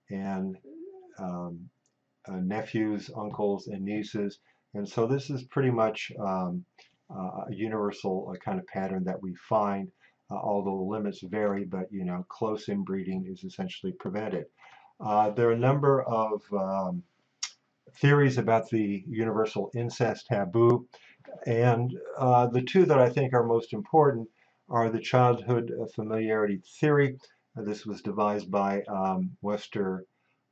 and 0.10 0.56
um, 1.20 1.70
uh, 2.30 2.38
nephews, 2.38 3.12
uncles, 3.18 3.68
and 3.68 3.84
nieces. 3.84 4.40
And 4.74 4.88
so 4.88 5.06
this 5.06 5.30
is 5.30 5.44
pretty 5.44 5.72
much 5.72 6.14
um, 6.18 6.64
a 7.10 7.54
universal 7.54 8.32
uh, 8.32 8.38
kind 8.38 8.58
of 8.58 8.66
pattern 8.68 9.04
that 9.04 9.22
we 9.22 9.36
find, 9.50 9.90
uh, 10.32 10.36
although 10.36 10.78
the 10.78 10.92
limits 10.96 11.20
vary, 11.24 11.66
but 11.66 11.92
you 11.92 12.06
know, 12.06 12.26
close 12.30 12.70
inbreeding 12.70 13.26
is 13.30 13.44
essentially 13.44 13.92
prevented. 14.00 14.46
Uh, 15.02 15.30
there 15.32 15.50
are 15.50 15.60
a 15.60 15.68
number 15.70 16.04
of 16.04 16.42
um, 16.54 17.04
theories 18.00 18.38
about 18.38 18.70
the 18.70 19.04
universal 19.10 19.72
incest 19.76 20.28
taboo, 20.28 20.88
and 21.46 21.92
the 22.54 22.64
two 22.66 22.86
that 22.86 22.98
I 22.98 23.10
think 23.10 23.34
are 23.34 23.44
most 23.44 23.74
important 23.74 24.30
are 24.70 24.90
the 24.90 25.00
childhood 25.00 25.72
familiarity 25.94 26.62
theory. 26.80 27.18
this 27.56 27.86
was 27.86 28.02
devised 28.02 28.50
by 28.50 28.82
um, 28.84 29.32
Wester 29.42 30.06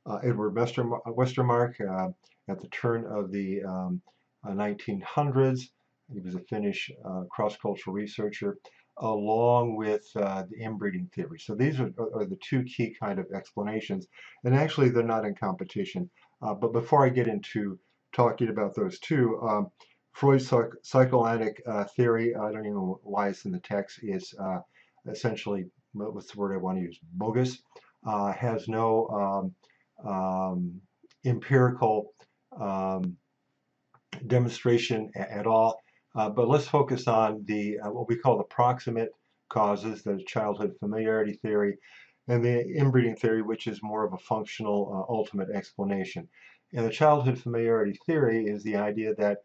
uh, 0.06 0.18
Edward 0.22 0.54
Westermarck 0.54 1.80
uh, 1.80 2.10
at 2.48 2.60
the 2.60 2.68
turn 2.68 3.06
of 3.06 3.32
the 3.32 3.62
um, 3.64 4.00
1900s. 4.46 5.60
Uh, 5.60 6.14
he 6.14 6.20
was 6.20 6.34
a 6.34 6.40
Finnish 6.40 6.90
cross-cultural 7.30 7.94
researcher 7.94 8.58
along 8.98 9.76
with 9.76 10.06
uh, 10.16 10.44
the 10.50 10.62
inbreeding 10.62 11.10
theory. 11.14 11.38
So 11.38 11.54
these 11.54 11.80
are, 11.80 11.92
are, 12.14 12.24
the 12.24 12.38
two 12.48 12.62
key 12.62 12.94
kind 13.00 13.18
of 13.18 13.26
explanations. 13.34 14.06
And 14.44 14.54
actually, 14.54 14.90
they're 14.90 15.02
not 15.02 15.24
in 15.24 15.34
competition. 15.34 16.08
Uh, 16.42 16.54
but 16.54 16.72
before 16.72 17.04
I 17.04 17.08
get 17.08 17.26
into 17.26 17.78
talking 18.14 18.50
about 18.50 18.74
those 18.76 18.98
two, 19.00 19.40
um, 19.42 19.70
Freud's 20.14 20.46
psych 20.48 20.70
psychoanalytic 20.82 21.60
uh, 21.66 21.84
theory, 21.96 22.34
I 22.34 22.50
don't 22.52 22.64
even 22.66 22.74
know 22.74 23.00
why 23.02 23.28
it's 23.28 23.44
in 23.44 23.52
the 23.52 23.60
text, 23.60 23.98
is 24.02 24.32
essentially, 25.10 25.66
what's 25.92 26.32
the 26.32 26.38
word 26.38 26.54
I 26.54 26.58
want 26.58 26.78
to 26.78 26.82
use, 26.82 26.98
bogus, 27.14 27.58
has 28.04 28.68
no 28.68 29.52
um, 30.02 30.08
um, 30.08 30.80
empirical 31.24 32.12
um, 32.60 33.16
demonstration 34.26 35.10
at 35.16 35.46
all. 35.46 35.80
Uh, 36.14 36.30
but 36.30 36.48
let's 36.48 36.68
focus 36.68 37.08
on 37.08 37.44
the 37.46 37.78
uh, 37.80 37.90
what 37.90 38.08
we 38.08 38.16
call 38.16 38.38
the 38.38 38.44
proximate 38.44 39.10
causes, 39.48 40.02
the 40.02 40.22
childhood 40.26 40.72
familiarity 40.78 41.34
theory, 41.42 41.76
and 42.28 42.44
the 42.44 42.64
inbreeding 42.76 43.16
theory, 43.16 43.42
which 43.42 43.66
is 43.66 43.82
more 43.82 44.04
of 44.04 44.12
a 44.12 44.18
functional 44.18 44.92
uh, 44.94 45.12
ultimate 45.12 45.50
explanation. 45.50 46.28
And 46.72 46.86
the 46.86 46.90
childhood 46.90 47.38
familiarity 47.38 47.98
theory 48.06 48.46
is 48.46 48.62
the 48.62 48.76
idea 48.76 49.14
that 49.16 49.38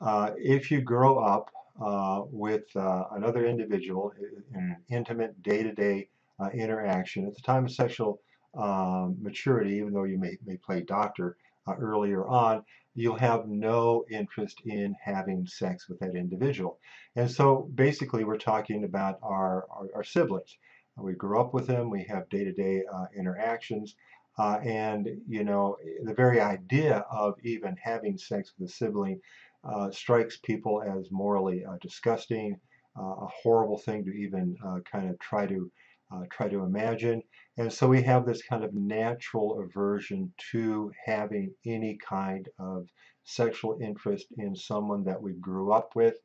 uh, 0.00 0.30
if 0.36 0.70
you 0.70 0.80
grow 0.80 1.18
up 1.18 1.50
uh, 1.80 2.22
with 2.30 2.64
uh, 2.76 3.04
another 3.12 3.46
individual 3.46 4.12
in 4.52 4.60
an 4.60 4.76
intimate 4.88 5.42
day-to-day 5.42 6.08
-day, 6.40 6.52
interaction 6.52 7.26
at 7.26 7.34
the 7.34 7.42
time 7.42 7.64
of 7.64 7.70
sexual 7.70 8.20
um, 8.56 9.16
maturity, 9.20 9.74
even 9.76 9.92
though 9.92 10.04
you 10.04 10.18
may, 10.18 10.36
may 10.46 10.56
play 10.56 10.82
doctor 10.82 11.36
uh, 11.66 11.74
earlier 11.78 12.26
on, 12.26 12.64
you'll 12.94 13.18
have 13.18 13.48
no 13.48 14.04
interest 14.10 14.60
in 14.64 14.94
having 15.02 15.46
sex 15.46 15.88
with 15.88 15.98
that 15.98 16.14
individual. 16.14 16.78
And 17.16 17.30
so 17.30 17.68
basically 17.74 18.24
we're 18.24 18.38
talking 18.38 18.84
about 18.84 19.18
our, 19.22 19.66
our, 19.70 19.88
our 19.96 20.04
siblings. 20.04 20.56
We 20.96 21.14
grew 21.14 21.40
up 21.40 21.52
with 21.52 21.66
them, 21.66 21.90
we 21.90 22.04
have 22.04 22.28
day-to-day 22.28 22.76
-day, 22.84 22.94
uh, 22.94 23.06
interactions, 23.20 23.96
uh, 24.38 24.58
and 24.62 25.02
you 25.28 25.44
know 25.44 25.76
the 26.02 26.14
very 26.14 26.40
idea 26.40 27.04
of 27.10 27.34
even 27.42 27.76
having 27.76 28.18
sex 28.18 28.52
with 28.58 28.68
a 28.70 28.72
sibling 28.72 29.20
uh, 29.64 29.90
strikes 29.90 30.38
people 30.38 30.82
as 30.82 31.10
morally 31.10 31.64
uh, 31.64 31.76
disgusting, 31.80 32.58
uh, 32.98 33.02
a 33.02 33.28
horrible 33.42 33.78
thing 33.78 34.04
to 34.04 34.10
even 34.12 34.56
uh, 34.66 34.78
kind 34.90 35.10
of 35.10 35.18
try 35.18 35.46
to 35.46 35.70
uh, 36.12 36.22
try 36.30 36.48
to 36.48 36.62
imagine. 36.62 37.22
And 37.56 37.72
so 37.72 37.88
we 37.88 38.02
have 38.02 38.26
this 38.26 38.42
kind 38.42 38.62
of 38.62 38.74
natural 38.74 39.60
aversion 39.60 40.32
to 40.52 40.92
having 41.04 41.52
any 41.66 41.96
kind 41.96 42.48
of 42.58 42.86
sexual 43.24 43.78
interest 43.80 44.26
in 44.36 44.54
someone 44.54 45.02
that 45.04 45.20
we 45.20 45.32
grew 45.34 45.72
up 45.72 45.96
with. 45.96 46.16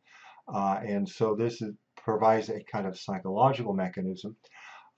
And 0.54 1.08
so 1.08 1.36
this 1.36 1.62
is, 1.62 1.74
provides 1.96 2.50
a 2.50 2.62
kind 2.64 2.88
of 2.88 3.00
psychological 3.00 3.74
mechanism 3.74 4.36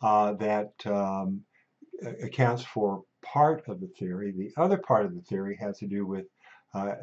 that 0.01 0.74
um, 0.86 1.41
accounts 2.24 2.63
for 2.63 3.03
part 3.24 3.63
of 3.67 3.79
the 3.79 3.91
theory. 4.00 4.31
The 4.31 4.51
other 4.62 4.77
part 4.77 5.05
of 5.05 5.13
the 5.13 5.21
theory 5.21 5.57
has 5.62 5.77
to 5.79 5.88
do 5.88 6.05
with 6.05 6.25
uh, 6.74 6.94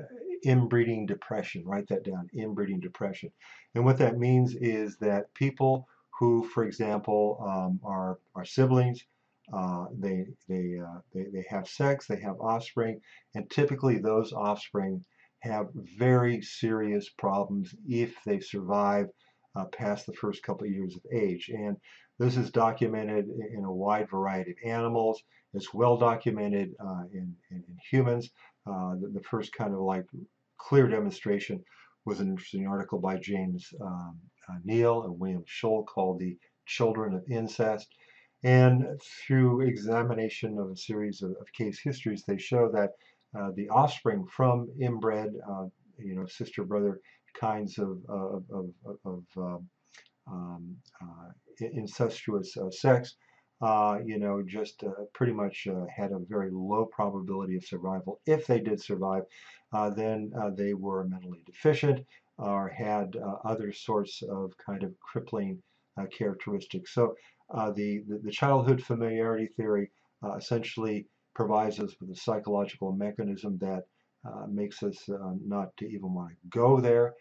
inbreeding 0.45 1.07
depression. 1.07 1.65
Write 1.65 1.89
that 1.89 2.05
down, 2.05 2.29
inbreeding 2.35 2.81
depression. 2.81 3.31
And 3.75 3.85
what 3.85 3.99
that 3.99 4.19
means 4.19 4.55
is 4.55 4.97
that 4.99 5.33
people 5.35 5.87
who, 6.19 6.45
for 6.49 6.65
example, 6.65 7.39
um, 7.47 7.81
are, 7.85 8.19
are 8.35 8.45
siblings. 8.45 9.05
Uh, 9.53 9.87
they, 9.99 10.27
they, 10.49 10.79
uh, 10.79 10.99
they, 11.15 11.25
they 11.33 11.45
have 11.49 11.69
sex, 11.69 12.07
they 12.07 12.21
have 12.21 12.41
offspring, 12.41 13.01
and 13.35 13.49
typically 13.49 13.99
those 13.99 14.33
offspring 14.33 15.03
have 15.41 15.69
very 15.97 16.43
serious 16.43 17.09
problems 17.09 17.75
if 17.87 18.15
they 18.27 18.41
survive 18.41 19.07
uh, 19.57 19.65
past 19.67 20.07
the 20.07 20.13
first 20.13 20.43
couple 20.43 20.67
of 20.67 20.73
years 20.73 20.97
of 20.97 21.03
age. 21.13 21.51
And 21.55 21.77
this 22.19 22.37
is 22.37 22.51
documented 22.51 23.27
in 23.29 23.65
a 23.65 23.73
wide 23.73 24.11
variety 24.11 24.51
of 24.51 24.57
animals. 24.65 25.23
It's 25.55 25.73
well 25.73 25.97
documented 25.97 26.75
uh, 26.81 27.05
in, 27.13 27.35
in, 27.51 27.65
in, 27.69 27.79
humans. 27.91 28.31
Uh, 28.67 28.95
the, 29.01 29.09
the, 29.15 29.23
first 29.23 29.53
kind 29.53 29.73
of 29.73 29.81
like 29.81 30.05
clear 30.59 30.87
demonstration 30.89 31.63
was 32.05 32.21
an 32.21 32.29
interesting 32.29 32.67
article 32.67 32.99
by 32.99 33.17
James 33.17 33.69
um, 33.81 34.19
uh, 34.49 34.55
Neel 34.65 35.05
and 35.05 35.19
William 35.19 35.45
Schull 35.47 35.87
called 35.87 36.19
The 36.19 36.37
Children 36.67 37.15
of 37.15 37.25
Incest. 37.31 37.89
And 38.45 38.87
through 39.27 39.63
examination 39.63 40.59
of 40.59 40.71
a 40.71 40.77
series 40.77 41.23
of, 41.23 41.31
of 41.41 41.53
case 41.53 41.81
histories, 41.83 42.25
they 42.27 42.39
show 42.39 42.71
that 42.73 42.91
uh, 43.39 43.51
the 43.57 43.69
offspring 43.69 44.27
from 44.27 44.69
inbred, 44.81 45.33
uh, 45.51 45.67
you 45.99 46.15
know, 46.15 46.27
sister-brother 46.27 47.01
kinds 47.39 47.79
of, 47.79 47.99
of, 48.09 48.45
of, 48.51 48.71
of 49.05 49.25
um, 49.37 49.69
um 50.31 50.77
uh, 51.03 51.67
incestuous 51.73 52.57
uh, 52.57 52.71
sex, 52.71 53.17
uh, 53.61 53.99
you 54.05 54.19
know, 54.19 54.43
just 54.43 54.85
pretty 55.15 55.33
much 55.33 55.67
had 55.95 56.13
a 56.13 56.19
very 56.19 56.51
low 56.53 56.85
probability 56.87 57.57
of 57.57 57.65
survival. 57.65 58.21
If 58.27 58.47
they 58.47 58.61
did 58.61 58.81
survive, 58.81 59.25
then 59.97 60.33
they 60.57 60.75
were 60.75 61.05
mentally 61.05 61.43
deficient 61.47 62.07
or 62.39 62.69
had 62.69 63.17
uh, 63.17 63.37
other 63.45 63.73
sorts 63.73 64.23
of 64.23 64.53
kind 64.65 64.85
of 64.85 64.99
crippling 65.01 65.61
uh, 66.01 66.07
characteristics. 66.07 66.95
So 66.95 67.17
uh, 67.53 67.73
the, 67.73 68.05
the, 68.09 68.21
the, 68.23 68.31
childhood 68.31 68.83
familiarity 68.83 69.49
theory 69.57 69.91
essentially 70.37 71.07
provides 71.35 71.81
us 71.81 71.95
with 72.01 72.11
a 72.11 72.17
psychological 72.17 72.93
mechanism 72.93 73.59
that 73.59 73.85
makes 74.49 74.83
us 74.83 75.09
not 75.45 75.77
to 75.79 75.87
even 75.87 76.15
want 76.15 76.31
to 76.31 76.37
go 76.49 76.81
there. 76.81 77.15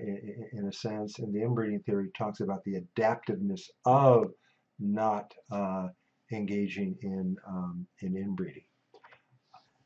In, 0.00 0.48
in, 0.52 0.68
a 0.68 0.72
sense, 0.72 1.18
and 1.18 1.34
the 1.34 1.42
inbreeding 1.42 1.80
theory 1.80 2.08
talks 2.16 2.40
about 2.40 2.64
the 2.64 2.76
adaptiveness 2.76 3.68
of 3.84 4.30
not 4.78 5.32
uh, 5.50 5.88
engaging 6.32 6.96
in 7.02 7.36
um, 7.46 7.86
in 8.00 8.16
inbreeding. 8.16 8.64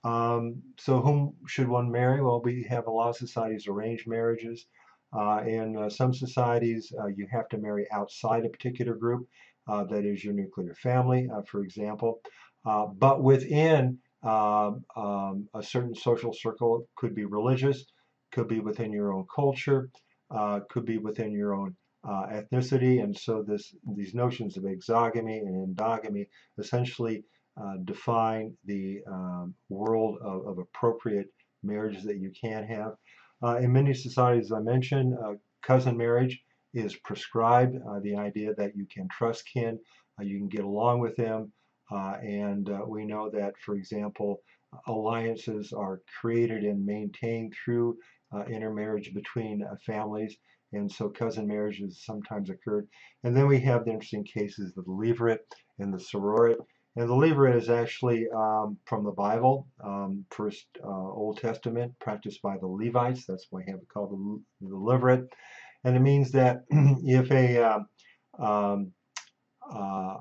Um, 0.03 0.63
so 0.79 1.01
whom 1.01 1.35
should 1.47 1.69
one 1.69 1.91
marry? 1.91 2.23
Well, 2.23 2.41
we 2.43 2.63
have 2.65 2.87
a 2.87 2.91
lot 2.91 3.11
of 3.11 3.17
societies 3.17 3.67
arranged 3.69 4.07
marriages. 4.07 4.67
Uh, 5.13 5.43
in 5.47 5.77
uh, 5.77 5.91
some 5.91 6.15
societies, 6.15 6.93
uh, 6.99 7.07
you 7.07 7.27
have 7.31 7.49
to 7.49 7.59
marry 7.59 7.87
outside 7.91 8.45
a 8.45 8.49
particular 8.49 8.95
group, 8.95 9.27
uh, 9.69 9.85
that 9.85 10.05
is 10.05 10.25
your 10.25 10.33
nuclear 10.33 10.75
family, 10.75 11.29
uh, 11.35 11.43
for 11.43 11.63
example. 11.63 12.21
Uh, 12.65 12.87
but 12.87 13.23
within 13.23 13.99
um, 14.23 14.85
um, 14.97 15.49
a 15.55 15.63
certain 15.63 15.95
social 15.95 16.33
circle 16.33 16.87
could 16.97 17.15
be 17.15 17.25
religious, 17.25 17.85
could 18.33 18.49
be 18.49 18.61
within 18.61 18.93
your 18.93 19.13
own 19.13 19.27
culture, 19.35 19.91
could 20.69 20.85
be 20.85 20.99
within 20.99 21.33
your 21.33 21.55
own 21.55 21.75
uh, 22.03 22.27
ethnicity, 22.29 23.03
and 23.03 23.17
so 23.17 23.43
this 23.43 23.75
these 23.95 24.15
notions 24.15 24.57
of 24.57 24.65
exogamy 24.65 25.41
and 25.41 25.77
endogamy 25.77 26.27
essentially 26.59 27.25
uh, 27.61 27.77
define 27.85 28.57
the 28.65 29.01
um, 29.07 29.55
world 29.69 30.19
of, 30.23 30.47
of, 30.47 30.59
appropriate 30.59 31.29
marriages 31.63 32.05
that 32.05 32.17
you 32.17 32.31
can 32.41 32.65
have. 32.65 32.95
Uh, 33.43 33.57
in 33.57 33.73
many 33.73 33.93
societies, 33.93 34.47
as 34.47 34.53
I 34.53 34.61
mentioned, 34.61 35.15
uh, 35.23 35.35
cousin 35.63 35.97
marriage 35.97 36.41
is 36.73 36.97
prescribed. 36.97 37.77
Uh, 37.77 38.01
the 38.01 38.17
idea 38.17 38.55
that 38.55 38.77
you 38.77 38.87
can 38.87 39.09
trust 39.09 39.45
kin, 39.53 39.79
you 40.21 40.39
can 40.39 40.49
get 40.49 40.65
along 40.65 41.01
with 41.01 41.17
them, 41.17 41.53
and 41.91 42.71
we 42.87 43.05
know 43.05 43.31
that, 43.31 43.55
for 43.65 43.75
example, 43.75 44.41
alliances 44.87 45.73
are 45.73 46.01
created 46.21 46.63
and 46.65 46.85
maintained 46.87 47.55
through 47.65 47.97
intermarriage 48.49 49.13
between 49.13 49.67
families 49.85 50.37
and 50.73 50.91
so 50.91 51.09
cousin 51.09 51.47
marriages 51.47 52.03
sometimes 52.05 52.51
occurred. 52.51 52.89
And 53.25 53.37
then 53.37 53.47
we 53.47 53.61
have 53.61 53.85
the 53.85 53.91
interesting 53.91 54.25
cases 54.25 54.73
of 54.77 54.85
the 54.85 54.91
levirate 54.91 55.39
and 55.79 55.93
the 55.93 55.99
sororate. 55.99 56.59
And 56.97 57.09
the 57.09 57.15
levirate 57.15 57.57
is 57.57 57.71
actually 57.71 58.27
um, 58.35 58.77
from 58.85 59.05
the 59.05 59.13
Bible, 59.13 59.69
um, 59.83 60.25
first 60.31 60.67
uh, 60.83 60.89
Old 60.89 61.39
Testament, 61.39 61.93
practiced 62.01 62.43
by 62.43 62.57
the 62.59 62.67
Levites. 62.67 63.27
That's 63.27 63.47
why 63.51 63.63
we 63.65 63.71
have 63.71 63.81
it 63.81 63.89
called 63.93 64.11
the, 64.13 64.69
the 64.69 64.75
levirate. 64.75 65.29
And 65.85 65.97
it 65.97 66.01
means 66.01 66.33
that 66.33 66.65
if 66.71 67.31
a 67.31 67.59
um, 67.59 67.87
um, 68.39 68.93
uh, 69.73 70.19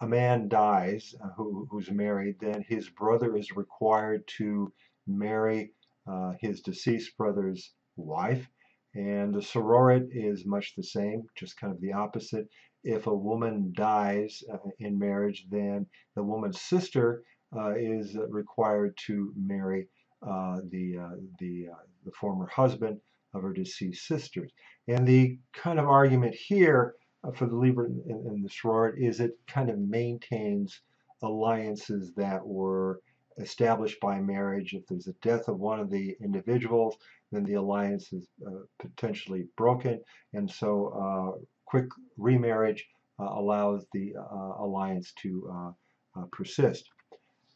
a 0.00 0.06
man 0.06 0.48
dies 0.48 1.14
uh, 1.22 1.28
who, 1.36 1.66
who's 1.70 1.90
married, 1.90 2.36
then 2.40 2.64
his 2.66 2.88
brother 2.88 3.36
is 3.36 3.56
required 3.56 4.24
to 4.38 4.72
marry 5.06 5.72
uh, 6.10 6.32
his 6.40 6.60
deceased 6.60 7.16
brother's 7.16 7.72
wife. 7.96 8.48
And 8.96 9.34
the 9.34 9.40
sororate 9.40 10.08
is 10.10 10.46
much 10.46 10.74
the 10.74 10.82
same, 10.82 11.24
just 11.36 11.60
kind 11.60 11.72
of 11.72 11.80
the 11.82 11.92
opposite. 11.92 12.48
If 12.82 13.06
a 13.06 13.14
woman 13.14 13.72
dies 13.76 14.42
uh, 14.50 14.56
in 14.78 14.98
marriage, 14.98 15.46
then 15.50 15.86
the 16.14 16.22
woman's 16.22 16.62
sister 16.62 17.22
uh, 17.54 17.74
is 17.76 18.16
required 18.30 18.96
to 19.06 19.32
marry 19.36 19.88
uh, 20.26 20.60
the 20.70 20.96
uh, 20.98 21.16
the 21.38 21.68
uh, 21.72 21.84
the 22.06 22.12
former 22.12 22.46
husband 22.46 22.98
of 23.34 23.42
her 23.42 23.52
deceased 23.52 24.06
sisters. 24.06 24.50
And 24.88 25.06
the 25.06 25.38
kind 25.52 25.78
of 25.78 25.86
argument 25.86 26.34
here 26.34 26.94
uh, 27.22 27.32
for 27.32 27.46
the 27.46 27.54
levirate 27.54 28.00
and, 28.08 28.44
the 28.44 28.48
sororate 28.48 28.98
is 28.98 29.20
it 29.20 29.32
kind 29.46 29.68
of 29.68 29.78
maintains 29.78 30.80
alliances 31.22 32.12
that 32.16 32.46
were 32.46 33.00
established 33.38 34.00
by 34.00 34.20
marriage. 34.20 34.74
If 34.74 34.86
there's 34.86 35.08
a 35.08 35.12
death 35.22 35.48
of 35.48 35.58
one 35.58 35.80
of 35.80 35.90
the 35.90 36.16
individuals, 36.22 36.96
then 37.32 37.44
the 37.44 37.54
alliance 37.54 38.12
is 38.12 38.28
uh, 38.46 38.64
potentially 38.78 39.46
broken. 39.56 40.00
And 40.32 40.50
so 40.50 40.70
uh, 40.88 41.44
quick 41.66 41.86
remarriage 42.16 42.86
uh, 43.18 43.24
allows 43.24 43.86
the 43.92 44.14
uh, 44.16 44.62
alliance 44.62 45.12
to 45.22 45.50
uh, 45.52 46.20
uh, 46.20 46.24
persist. 46.32 46.88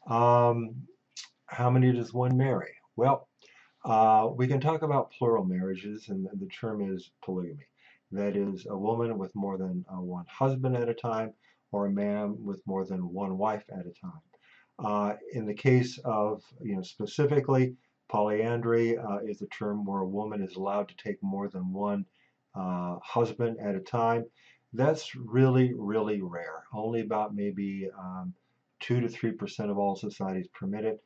Um, 0.08 0.74
how 1.46 1.70
many 1.70 1.92
does 1.92 2.12
one 2.12 2.36
marry? 2.36 2.72
Well, 2.96 3.28
we 4.36 4.46
can 4.46 4.60
talk 4.60 4.82
about 4.82 5.12
plural 5.12 5.44
marriages, 5.44 6.08
and 6.08 6.26
the 6.32 6.48
term 6.48 6.94
is 6.94 7.10
polygamy. 7.24 7.66
That 8.12 8.36
is 8.36 8.66
a 8.68 8.76
woman 8.76 9.18
with 9.18 9.34
more 9.34 9.56
than 9.56 9.84
one 9.88 10.24
husband 10.28 10.76
at 10.76 10.88
a 10.88 10.94
time, 10.94 11.32
or 11.72 11.86
a 11.86 11.90
man 11.90 12.36
with 12.38 12.60
more 12.66 12.84
than 12.84 13.12
one 13.12 13.38
wife 13.38 13.64
at 13.70 13.86
a 13.86 13.92
time. 14.00 14.20
Uh, 14.82 15.14
in 15.34 15.46
the 15.46 15.54
case 15.54 15.98
of, 16.04 16.42
you 16.62 16.74
know, 16.74 16.82
specifically, 16.82 17.74
polyandry 18.08 18.96
uh, 18.98 19.18
is 19.18 19.42
a 19.42 19.46
term 19.46 19.84
where 19.84 20.00
a 20.00 20.08
woman 20.08 20.42
is 20.42 20.56
allowed 20.56 20.88
to 20.88 20.96
take 20.96 21.22
more 21.22 21.48
than 21.48 21.72
one 21.72 22.04
uh, 22.54 22.96
husband 23.02 23.56
at 23.62 23.74
a 23.74 23.80
time. 23.80 24.24
That's 24.72 25.14
really, 25.14 25.72
really 25.76 26.22
rare. 26.22 26.64
Only 26.72 27.00
about 27.00 27.34
maybe 27.34 27.88
um, 27.98 28.34
2 28.80 29.00
to 29.00 29.08
3% 29.08 29.70
of 29.70 29.78
all 29.78 29.96
societies 29.96 30.48
permit 30.54 30.84
it. 30.84 31.02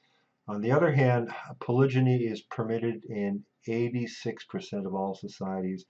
On 0.47 0.61
the 0.61 0.71
other 0.71 0.93
hand, 0.93 1.31
polygyny 1.61 2.25
is 2.25 2.43
permitted 2.43 3.05
in 3.07 3.45
86% 3.67 4.87
of 4.87 4.95
all 4.95 5.15
societies 5.15 5.87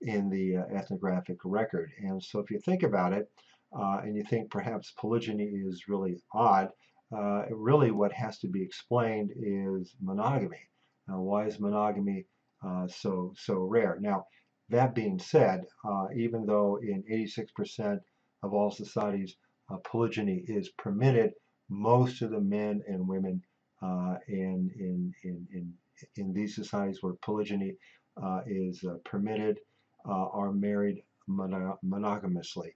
in 0.00 0.30
the 0.30 0.56
uh, 0.56 0.64
ethnographic 0.74 1.38
record. 1.44 1.90
And 1.98 2.22
so 2.22 2.38
if 2.38 2.50
you 2.50 2.60
think 2.60 2.82
about 2.82 3.12
it, 3.12 3.30
uh, 3.76 4.00
and 4.04 4.16
you 4.16 4.22
think 4.22 4.50
perhaps 4.50 4.92
polygyny 4.96 5.44
is 5.44 5.88
really 5.88 6.22
odd, 6.32 6.70
uh, 7.14 7.44
really 7.50 7.90
what 7.90 8.12
has 8.12 8.38
to 8.38 8.48
be 8.48 8.62
explained 8.62 9.30
is 9.36 9.94
monogamy. 10.00 10.68
Now, 11.08 11.20
why 11.20 11.46
is 11.46 11.60
monogamy 11.60 12.26
uh, 12.66 12.88
so 12.88 13.32
so 13.36 13.58
rare? 13.58 13.98
Now, 14.00 14.26
that 14.70 14.94
being 14.94 15.18
said, 15.18 15.64
uh, 15.84 16.06
even 16.16 16.46
though 16.46 16.78
in 16.82 17.04
86% 17.08 18.00
of 18.42 18.52
all 18.52 18.70
societies 18.70 19.36
uh, 19.70 19.76
polygyny 19.78 20.44
is 20.48 20.70
permitted, 20.70 21.32
most 21.68 22.22
of 22.22 22.30
the 22.30 22.40
men 22.40 22.82
and 22.88 23.06
women 23.06 23.42
uh, 23.82 24.16
in, 24.26 24.70
in, 24.78 25.12
in, 25.22 25.46
in, 25.52 25.74
in 26.16 26.32
these 26.32 26.54
societies 26.54 27.02
where 27.02 27.14
polygyny 27.14 27.76
uh, 28.20 28.40
is 28.46 28.84
permitted 29.04 29.58
are 30.04 30.52
married 30.52 31.02
mono 31.26 31.78
monogamously. 31.84 32.74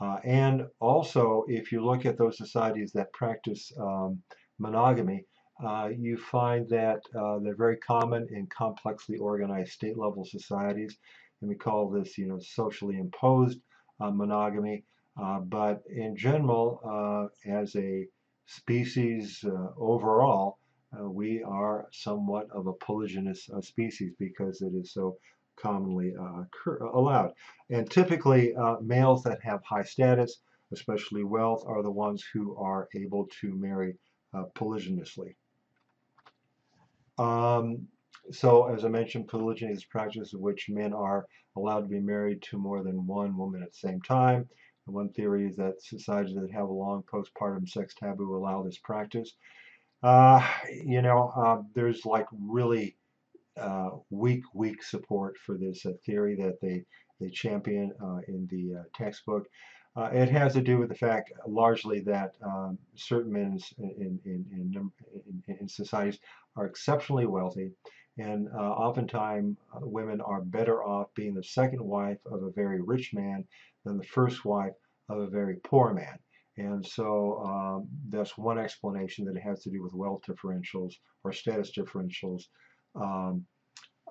Uh, 0.00 0.16
and 0.24 0.66
also, 0.80 1.44
if 1.48 1.70
you 1.70 1.84
look 1.84 2.06
at 2.06 2.18
those 2.18 2.36
societies 2.36 2.92
that 2.92 3.12
practice 3.12 3.72
um, 3.78 4.20
monogamy, 4.58 5.24
uh, 5.64 5.88
you 5.96 6.16
find 6.16 6.68
that 6.68 7.00
uh, 7.16 7.38
they're 7.38 7.54
very 7.54 7.76
common 7.76 8.26
in 8.30 8.46
complexly 8.46 9.16
organized 9.18 9.72
state-level 9.72 10.24
societies, 10.24 10.96
and 11.40 11.48
we 11.48 11.54
call 11.54 11.88
this, 11.88 12.18
you 12.18 12.26
know, 12.26 12.38
socially 12.40 12.98
imposed 12.98 13.60
uh, 14.00 14.10
monogamy. 14.10 14.82
Uh, 15.22 15.38
but 15.40 15.82
in 15.90 16.16
general, 16.16 16.80
uh, 16.84 17.50
as 17.50 17.76
a 17.76 18.06
species 18.46 19.44
overall, 19.76 20.58
we 21.00 21.42
are 21.42 21.86
somewhat 21.92 22.48
of 22.50 22.66
a 22.66 22.72
polygynous 22.74 23.48
species 23.64 24.12
because 24.18 24.62
it 24.62 24.72
is 24.74 24.92
so 24.92 25.16
commonly 25.60 26.14
uh, 26.18 26.44
allowed. 26.92 27.32
And 27.70 27.90
typically, 27.90 28.54
uh, 28.54 28.76
males 28.80 29.22
that 29.24 29.42
have 29.42 29.62
high 29.64 29.84
status, 29.84 30.38
especially 30.72 31.24
wealth, 31.24 31.64
are 31.66 31.82
the 31.82 31.90
ones 31.90 32.24
who 32.32 32.56
are 32.56 32.88
able 32.94 33.28
to 33.40 33.54
marry 33.54 33.94
uh, 34.34 34.44
polygynously. 34.54 35.34
Um, 37.18 37.86
so, 38.30 38.66
as 38.66 38.84
I 38.84 38.88
mentioned, 38.88 39.28
polygyny 39.28 39.72
is 39.72 39.84
a 39.84 39.88
practice 39.88 40.32
in 40.32 40.40
which 40.40 40.68
men 40.68 40.92
are 40.92 41.26
allowed 41.56 41.80
to 41.80 41.88
be 41.88 42.00
married 42.00 42.42
to 42.42 42.58
more 42.58 42.82
than 42.82 43.06
one 43.06 43.36
woman 43.36 43.62
at 43.62 43.72
the 43.72 43.88
same 43.88 44.00
time. 44.02 44.48
And 44.86 44.94
one 44.94 45.10
theory 45.10 45.46
is 45.46 45.56
that 45.56 45.82
societies 45.82 46.34
that 46.34 46.50
have 46.52 46.68
a 46.68 46.72
long 46.72 47.02
postpartum 47.02 47.68
sex 47.68 47.94
taboo 47.94 48.36
allow 48.36 48.62
this 48.62 48.78
practice. 48.78 49.34
Uh, 50.02 50.44
you 50.84 51.02
know, 51.02 51.32
uh, 51.36 51.62
there's 51.74 52.04
like 52.04 52.26
really 52.32 52.96
uh, 53.60 53.90
weak, 54.10 54.42
weak 54.54 54.82
support 54.82 55.36
for 55.38 55.56
this 55.56 55.84
uh, 55.86 55.92
theory 56.04 56.34
that 56.36 56.60
they, 56.60 56.84
they 57.20 57.30
champion 57.30 57.92
uh, 58.02 58.18
in 58.28 58.48
the 58.50 58.80
uh, 58.80 58.82
textbook. 58.94 59.46
It 59.94 60.30
has 60.30 60.54
to 60.54 60.62
do 60.62 60.78
with 60.78 60.88
the 60.88 60.94
fact 60.94 61.32
largely 61.46 62.00
that 62.00 62.34
um, 62.42 62.78
certain 62.94 63.30
men 63.30 63.58
in, 63.78 64.18
in, 64.24 64.46
in, 64.50 64.90
in, 65.46 65.56
in 65.60 65.68
societies 65.68 66.18
are 66.56 66.64
exceptionally 66.64 67.26
wealthy 67.26 67.72
and 68.18 68.48
uh, 68.54 68.58
oftentimes 68.58 69.56
women 69.80 70.20
are 70.20 70.42
better 70.42 70.84
off 70.84 71.08
being 71.14 71.34
the 71.34 71.42
second 71.42 71.82
wife 71.82 72.18
of 72.26 72.42
a 72.42 72.50
very 72.50 72.80
rich 72.80 73.14
man 73.14 73.44
than 73.84 73.96
the 73.96 74.04
first 74.04 74.44
wife 74.44 74.74
of 75.08 75.18
a 75.18 75.26
very 75.26 75.56
poor 75.64 75.94
man. 75.94 76.18
And 76.58 76.84
so 76.86 77.42
um, 77.46 77.88
that's 78.10 78.36
one 78.36 78.58
explanation 78.58 79.24
that 79.24 79.36
it 79.36 79.42
has 79.42 79.62
to 79.62 79.70
do 79.70 79.82
with 79.82 79.94
wealth 79.94 80.22
differentials 80.28 80.94
or 81.24 81.32
status 81.32 81.72
differentials 81.72 82.44
um, 82.94 83.44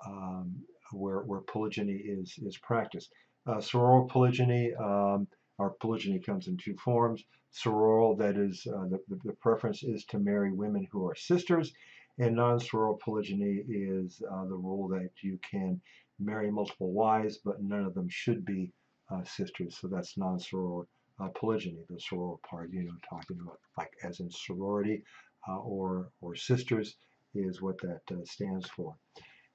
um, 0.06 0.54
where, 0.92 1.20
where 1.20 1.40
polygyny 1.40 1.94
is, 1.94 2.34
is 2.44 2.58
practiced. 2.58 3.10
Uh, 3.46 3.56
sororal 3.56 4.08
polygyny, 4.08 4.72
um, 4.74 5.26
our 5.58 5.70
polygyny 5.80 6.18
comes 6.18 6.48
in 6.48 6.56
two 6.56 6.76
forms. 6.76 7.24
Sororal, 7.52 8.16
that 8.18 8.36
is, 8.36 8.66
uh, 8.66 8.88
the, 8.88 9.00
the 9.24 9.32
preference 9.40 9.82
is 9.82 10.04
to 10.06 10.18
marry 10.18 10.52
women 10.52 10.86
who 10.90 11.06
are 11.06 11.14
sisters, 11.14 11.72
and 12.18 12.36
non-sororal 12.36 12.98
polygyny 13.00 13.62
is 13.68 14.22
uh, 14.30 14.44
the 14.44 14.54
rule 14.54 14.88
that 14.88 15.10
you 15.22 15.38
can 15.48 15.80
marry 16.18 16.50
multiple 16.50 16.92
wives, 16.92 17.38
but 17.44 17.62
none 17.62 17.84
of 17.84 17.94
them 17.94 18.08
should 18.08 18.44
be 18.44 18.70
uh, 19.10 19.24
sisters. 19.24 19.76
So 19.80 19.88
that's 19.88 20.16
non-sororal 20.16 20.86
uh, 21.20 21.28
polygyny. 21.28 21.84
The 21.88 21.96
sororal 21.96 22.40
part, 22.42 22.70
you 22.72 22.84
know, 22.84 22.92
talking 23.08 23.38
about 23.40 23.60
like 23.76 23.92
as 24.02 24.20
in 24.20 24.30
sorority 24.30 25.02
uh, 25.48 25.58
or 25.58 26.10
or 26.20 26.34
sisters 26.34 26.96
is 27.34 27.62
what 27.62 27.80
that 27.80 28.02
uh, 28.10 28.24
stands 28.24 28.68
for. 28.68 28.94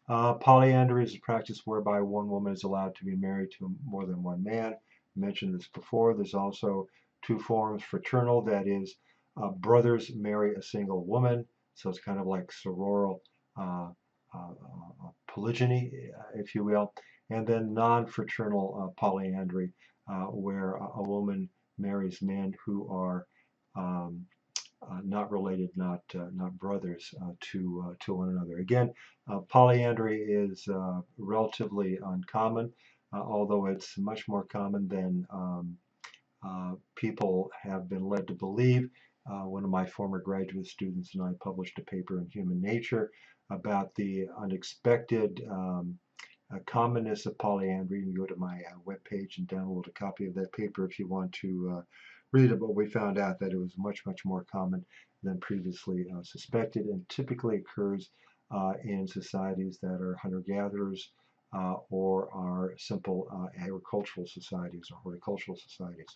Uh, 0.10 0.34
polyandry 0.36 1.04
is 1.04 1.16
a 1.16 1.20
practice 1.20 1.62
whereby 1.66 2.00
one 2.00 2.30
woman 2.30 2.54
is 2.54 2.64
allowed 2.64 2.96
to 2.96 3.06
be 3.06 3.16
married 3.16 3.50
to 3.52 3.76
more 3.86 4.06
than 4.06 4.24
one 4.24 4.44
man. 4.44 4.74
I 4.74 5.20
mentioned 5.20 5.54
this 5.54 5.68
before. 5.68 6.14
There's 6.14 6.34
also 6.34 6.88
two 7.24 7.40
forms, 7.40 7.84
fraternal, 7.84 8.42
that 8.44 8.68
is, 8.68 8.96
Uh, 9.38 9.52
brothers 9.52 10.12
marry 10.16 10.56
a 10.56 10.62
single 10.62 11.06
woman, 11.06 11.46
so 11.76 11.90
it's 11.90 12.00
kind 12.00 12.20
of 12.20 12.26
like 12.26 12.50
sororal 12.52 13.20
uh, 13.56 13.90
uh, 14.34 14.54
uh 15.04 15.12
polygyny, 15.28 15.92
if 16.36 16.56
you 16.56 16.64
will. 16.64 16.92
And 17.30 17.46
then 17.46 17.74
non-fraternal 17.74 18.96
polyandry, 18.98 19.74
where 20.32 20.72
a, 20.76 21.04
woman 21.04 21.50
marries 21.78 22.22
men 22.22 22.56
who 22.66 22.90
are 22.90 23.28
um, 23.76 24.26
uh, 24.90 25.00
not 25.04 25.32
related, 25.32 25.70
not 25.76 26.02
uh, 26.16 26.28
not 26.34 26.58
brothers 26.58 27.14
uh, 27.22 27.32
to 27.42 27.96
to 28.02 28.14
one 28.14 28.30
another. 28.30 28.58
Again, 28.60 28.94
polyandry 29.50 30.22
is 30.22 30.68
relatively 31.18 32.00
uncommon, 32.04 32.72
although 33.14 33.66
it's 33.68 33.98
much 33.98 34.28
more 34.28 34.46
common 34.46 34.88
than 34.88 35.26
um, 35.32 35.78
people 36.96 37.50
have 37.62 37.90
been 37.90 38.08
led 38.08 38.28
to 38.28 38.34
believe. 38.34 38.90
one 39.26 39.64
of 39.64 39.70
my 39.70 39.86
former 39.86 40.20
graduate 40.20 40.68
students 40.68 41.14
and 41.16 41.24
I 41.24 41.32
published 41.44 41.80
a 41.80 41.84
paper 41.84 42.20
in 42.20 42.30
Human 42.32 42.62
Nature 42.62 43.12
about 43.50 43.94
the 43.96 44.28
unexpected 44.38 45.42
um, 45.50 45.98
uh, 46.54 46.60
commonness 46.66 47.26
of 47.26 47.38
polyandry. 47.38 48.00
You 48.00 48.06
can 48.06 48.14
go 48.14 48.26
to 48.26 48.36
my 48.38 48.62
uh, 48.72 48.80
webpage 48.86 49.38
and 49.38 49.48
download 49.48 49.88
a 49.88 49.92
copy 49.92 50.26
of 50.28 50.34
that 50.36 50.54
paper 50.54 50.86
if 50.86 50.98
you 50.98 51.08
want 51.08 51.32
to 51.34 51.84
read 52.32 52.52
it, 52.52 52.60
but 52.60 52.76
we 52.76 52.88
found 52.88 53.18
out 53.18 53.40
that 53.40 53.52
it 53.52 53.58
was 53.58 53.74
much, 53.78 54.06
much 54.06 54.26
more 54.26 54.46
common 54.52 54.86
than 55.24 55.40
previously 55.40 56.06
uh, 56.14 56.22
suspected 56.24 56.86
and 56.86 57.08
typically 57.10 57.58
occurs 57.58 58.10
uh, 58.52 58.74
in 58.84 59.08
societies 59.08 59.80
that 59.82 60.00
are 60.02 60.18
hunter-gatherers 60.22 61.12
uh, 61.56 61.76
or 61.90 62.30
are 62.34 62.74
simple 62.78 63.28
uh, 63.34 63.64
agricultural 63.64 64.28
societies 64.28 64.88
or 64.92 64.98
horticultural 65.02 65.58
societies. 65.58 66.08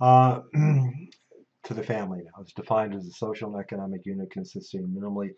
Uh, 0.00 0.40
to 1.66 1.74
the 1.74 1.82
family 1.82 2.22
now. 2.24 2.42
It's 2.42 2.52
defined 2.52 2.94
as 2.94 3.06
a 3.06 3.10
social 3.10 3.52
and 3.52 3.60
economic 3.60 4.06
unit 4.06 4.30
consisting 4.30 4.86
minimally 4.86 5.30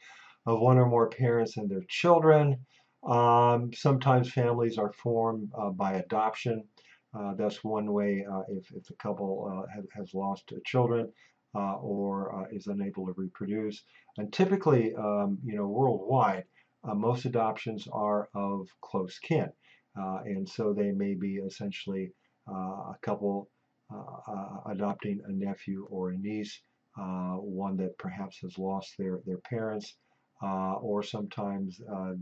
of 0.46 0.60
one 0.60 0.78
or 0.78 0.86
more 0.86 1.08
parents 1.08 1.56
and 1.56 1.70
their 1.70 1.84
children. 1.88 2.58
Um, 3.06 3.72
sometimes 3.72 4.30
families 4.30 4.76
are 4.76 4.92
formed 4.92 5.50
uh, 5.56 5.70
by 5.70 5.94
adoption. 5.94 6.64
Uh, 7.14 7.34
that's 7.34 7.64
one 7.64 7.92
way 7.92 8.24
uh, 8.30 8.42
if, 8.48 8.70
if 8.74 8.84
the 8.86 8.94
couple 8.94 9.50
uh, 9.50 9.66
have, 9.74 9.84
has 9.96 10.12
lost 10.12 10.52
uh, 10.52 10.56
children 10.66 11.10
uh, 11.54 11.74
or 11.76 12.42
uh, 12.42 12.46
is 12.52 12.66
unable 12.66 13.06
to 13.06 13.14
reproduce. 13.16 13.82
And 14.18 14.32
typically, 14.32 14.94
um, 14.94 15.38
you 15.44 15.56
know, 15.56 15.66
worldwide, 15.66 16.44
most 16.84 17.26
adoptions 17.26 17.86
are 17.92 18.28
of 18.34 18.66
close 18.80 19.18
kin. 19.18 19.50
and 19.96 20.48
so 20.48 20.72
they 20.72 20.90
may 20.90 21.14
be 21.14 21.36
essentially 21.36 22.10
a 22.48 22.94
couple 23.02 23.50
adopting 24.70 25.20
a 25.26 25.32
nephew 25.32 25.86
or 25.90 26.10
a 26.10 26.16
niece, 26.16 26.60
one 26.96 27.76
that 27.76 27.98
perhaps 27.98 28.38
has 28.42 28.56
lost 28.58 28.94
their, 28.98 29.20
their 29.26 29.38
parents, 29.38 29.96
or 30.42 31.02
sometimes 31.02 31.80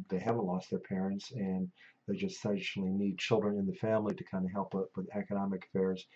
they 0.09 0.19
haven't 0.19 0.45
lost 0.45 0.71
their 0.71 0.81
parents 0.81 1.33
and 1.33 1.71
they 2.07 2.15
just 2.15 2.37
essentially 2.37 2.91
need 2.91 3.19
children 3.19 3.59
in 3.59 3.67
the 3.67 3.75
family 3.75 4.15
to 4.15 4.25
kind 4.25 4.45
of 4.45 4.53
help 4.53 4.75
with 4.75 5.09
economic 5.15 5.67
affairs. 5.67 6.07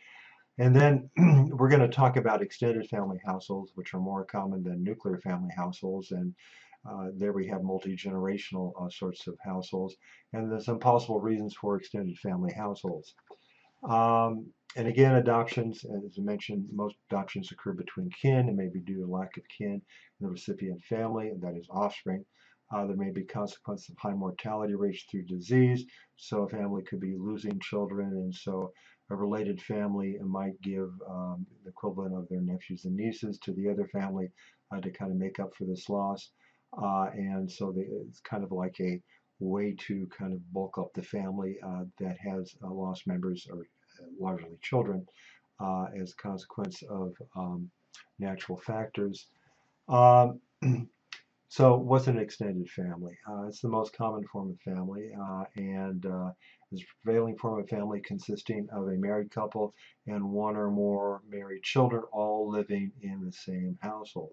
And 0.59 0.77
then 0.77 1.11
we're 1.57 1.69
going 1.69 1.81
to 1.81 1.89
talk 1.89 2.17
about 2.17 2.43
extended 2.43 2.89
family 2.89 3.19
households, 3.25 3.73
which 3.75 3.95
are 3.95 4.01
more 4.01 4.25
common 4.25 4.63
than 4.63 4.85
nuclear 4.85 5.19
family 5.19 5.51
households. 5.57 6.13
And 6.13 6.35
uh, 6.89 7.09
there 7.17 7.33
we 7.33 7.47
have 7.49 7.63
multi-generational 7.63 8.73
uh, 8.81 8.91
sorts 8.91 9.27
of 9.27 9.37
households. 9.45 9.97
And 10.33 10.51
there's 10.51 10.67
some 10.67 10.79
possible 10.79 11.21
reasons 11.21 11.55
for 11.55 11.77
extended 11.77 12.19
family 12.19 12.53
households. 12.53 13.15
Um, 13.89 14.53
and 14.77 14.87
again, 14.87 15.17
adoptions, 15.17 15.85
as 15.85 16.17
I 16.19 16.23
mentioned, 16.23 16.67
most 16.73 16.95
adoptions 17.11 17.51
occur 17.51 17.73
between 17.73 18.11
kin 18.11 18.49
and 18.49 18.57
may 18.57 18.69
be 18.69 18.81
due 18.81 19.01
to 19.01 19.11
lack 19.11 19.37
of 19.37 19.43
kin 19.57 19.73
in 19.75 19.83
the 20.21 20.29
recipient 20.29 20.81
family, 20.85 21.29
and 21.29 21.43
that 21.43 21.57
is 21.57 21.67
offspring. 21.71 22.25
Uh, 22.73 22.87
there 22.87 22.97
may 22.97 23.11
be 23.11 23.25
consequences 23.25 23.91
of 23.91 23.97
high 23.99 24.15
mortality 24.15 24.75
rates 24.77 25.05
through 25.11 25.25
disease. 25.25 25.85
So 26.17 26.43
a 26.43 26.49
family 26.49 26.83
could 26.83 27.01
be 27.01 27.17
losing 27.19 27.59
children, 27.59 28.11
and 28.11 28.35
so 28.35 28.73
a 29.11 29.17
related 29.17 29.61
family 29.61 30.17
might 30.25 30.61
give 30.63 30.91
um, 31.09 31.45
the 31.65 31.71
equivalent 31.71 32.15
of 32.15 32.29
their 32.29 32.41
nephews 32.41 32.85
and 32.85 32.95
nieces 32.95 33.39
to 33.39 33.53
the 33.55 33.69
other 33.69 33.89
family 33.89 34.29
uh, 34.73 34.81
to 34.81 34.91
kind 34.93 35.11
of 35.11 35.19
make 35.19 35.41
up 35.41 35.51
for 35.57 35.65
this 35.65 35.89
loss. 35.89 36.31
Uh, 36.81 37.07
and 37.15 37.51
so 37.51 37.75
it's 37.77 38.21
kind 38.21 38.45
of 38.45 38.53
like 38.53 38.77
a 38.81 39.01
way 39.41 39.75
to 39.87 40.07
kind 40.17 40.33
of 40.33 40.53
bulk 40.53 40.79
up 40.79 40.93
the 40.95 41.03
family 41.03 41.59
uh, 41.65 41.85
that 41.99 42.17
has 42.19 42.55
uh, 42.63 42.71
lost 42.71 43.07
members 43.07 43.47
or 43.51 43.61
uh, 43.61 44.07
largely 44.19 44.59
children 44.63 45.05
uh, 45.61 45.87
as 46.01 46.13
a 46.13 46.23
consequence 46.23 46.83
of 46.89 47.15
um, 47.37 47.71
natural 48.19 48.59
factors. 48.59 49.27
Um, 49.89 50.41
So 51.53 51.77
what's 51.77 52.07
an 52.07 52.17
extended 52.17 52.71
family? 52.71 53.19
Uh, 53.29 53.49
it's 53.49 53.61
the 53.61 53.69
most 53.69 53.93
common 53.97 54.25
form 54.29 54.51
of 54.51 54.61
family 54.61 55.11
and 55.57 56.07
is 56.73 56.83
a 56.83 57.05
prevailing 57.05 57.37
form 57.37 57.61
of 57.61 57.69
family 57.69 58.01
consisting 58.01 58.69
of 58.73 58.87
a 58.87 58.97
married 58.97 59.31
couple 59.31 59.75
and 60.07 60.31
one 60.31 60.57
or 60.57 60.71
more 60.71 61.23
married 61.29 61.63
children 61.63 62.03
all 62.13 62.49
living 62.49 62.93
in 63.03 63.25
the 63.25 63.33
same 63.33 63.77
household. 63.83 64.31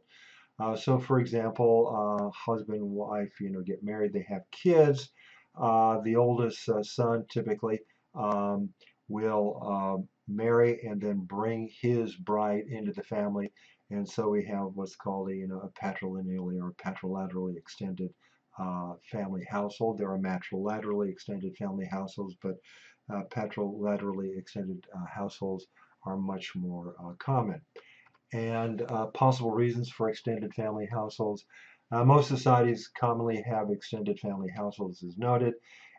Uh, 0.59 0.75
so 0.75 0.97
for 0.99 1.19
example, 1.19 1.89
uh, 1.93 2.29
husband 2.51 2.79
and 2.79 2.89
wife, 2.89 3.31
you 3.39 3.49
know, 3.51 3.61
get 3.61 3.83
married, 3.83 4.13
they 4.13 4.25
have 4.27 4.41
kids. 4.51 5.09
Uh, 5.59 5.99
the 6.01 6.15
oldest 6.15 6.69
son 6.83 7.25
typically 7.31 7.79
um, 8.15 8.69
will 9.07 10.07
marry 10.27 10.81
and 10.83 11.01
then 11.01 11.19
bring 11.19 11.69
his 11.81 12.15
bride 12.15 12.63
into 12.69 12.91
the 12.91 13.03
family 13.03 13.51
and 13.89 14.07
so 14.07 14.29
we 14.29 14.43
have 14.45 14.71
what's 14.73 14.95
called 14.95 15.29
a, 15.29 15.35
you 15.35 15.47
know, 15.47 15.61
a 15.61 15.69
patrilineally 15.69 16.61
or 16.61 16.73
patrilaterally 16.73 17.55
extended 17.57 18.13
uh, 18.59 18.93
family 19.11 19.45
household. 19.49 19.97
There 19.97 20.11
are 20.11 20.19
matrilaterally 20.19 21.09
extended 21.09 21.55
family 21.55 21.85
households, 21.85 22.35
but 22.41 22.55
uh, 23.13 23.21
patrilaterally 23.29 24.37
extended 24.37 24.85
uh, 24.93 25.05
households 25.05 25.67
are 26.05 26.17
much 26.17 26.53
more 26.55 26.95
uh, 26.99 27.13
common. 27.19 27.61
And 28.33 28.81
uh, 28.81 29.07
possible 29.07 29.51
reasons 29.51 29.89
for 29.89 30.09
extended 30.09 30.53
family 30.53 30.87
households. 30.91 31.45
Uh, 31.91 32.03
most 32.03 32.27
societies 32.27 32.89
commonly 32.99 33.41
have 33.49 33.69
extended 33.69 34.19
family 34.19 34.49
households 34.55 35.01
as 35.03 35.17
noted, 35.17 35.53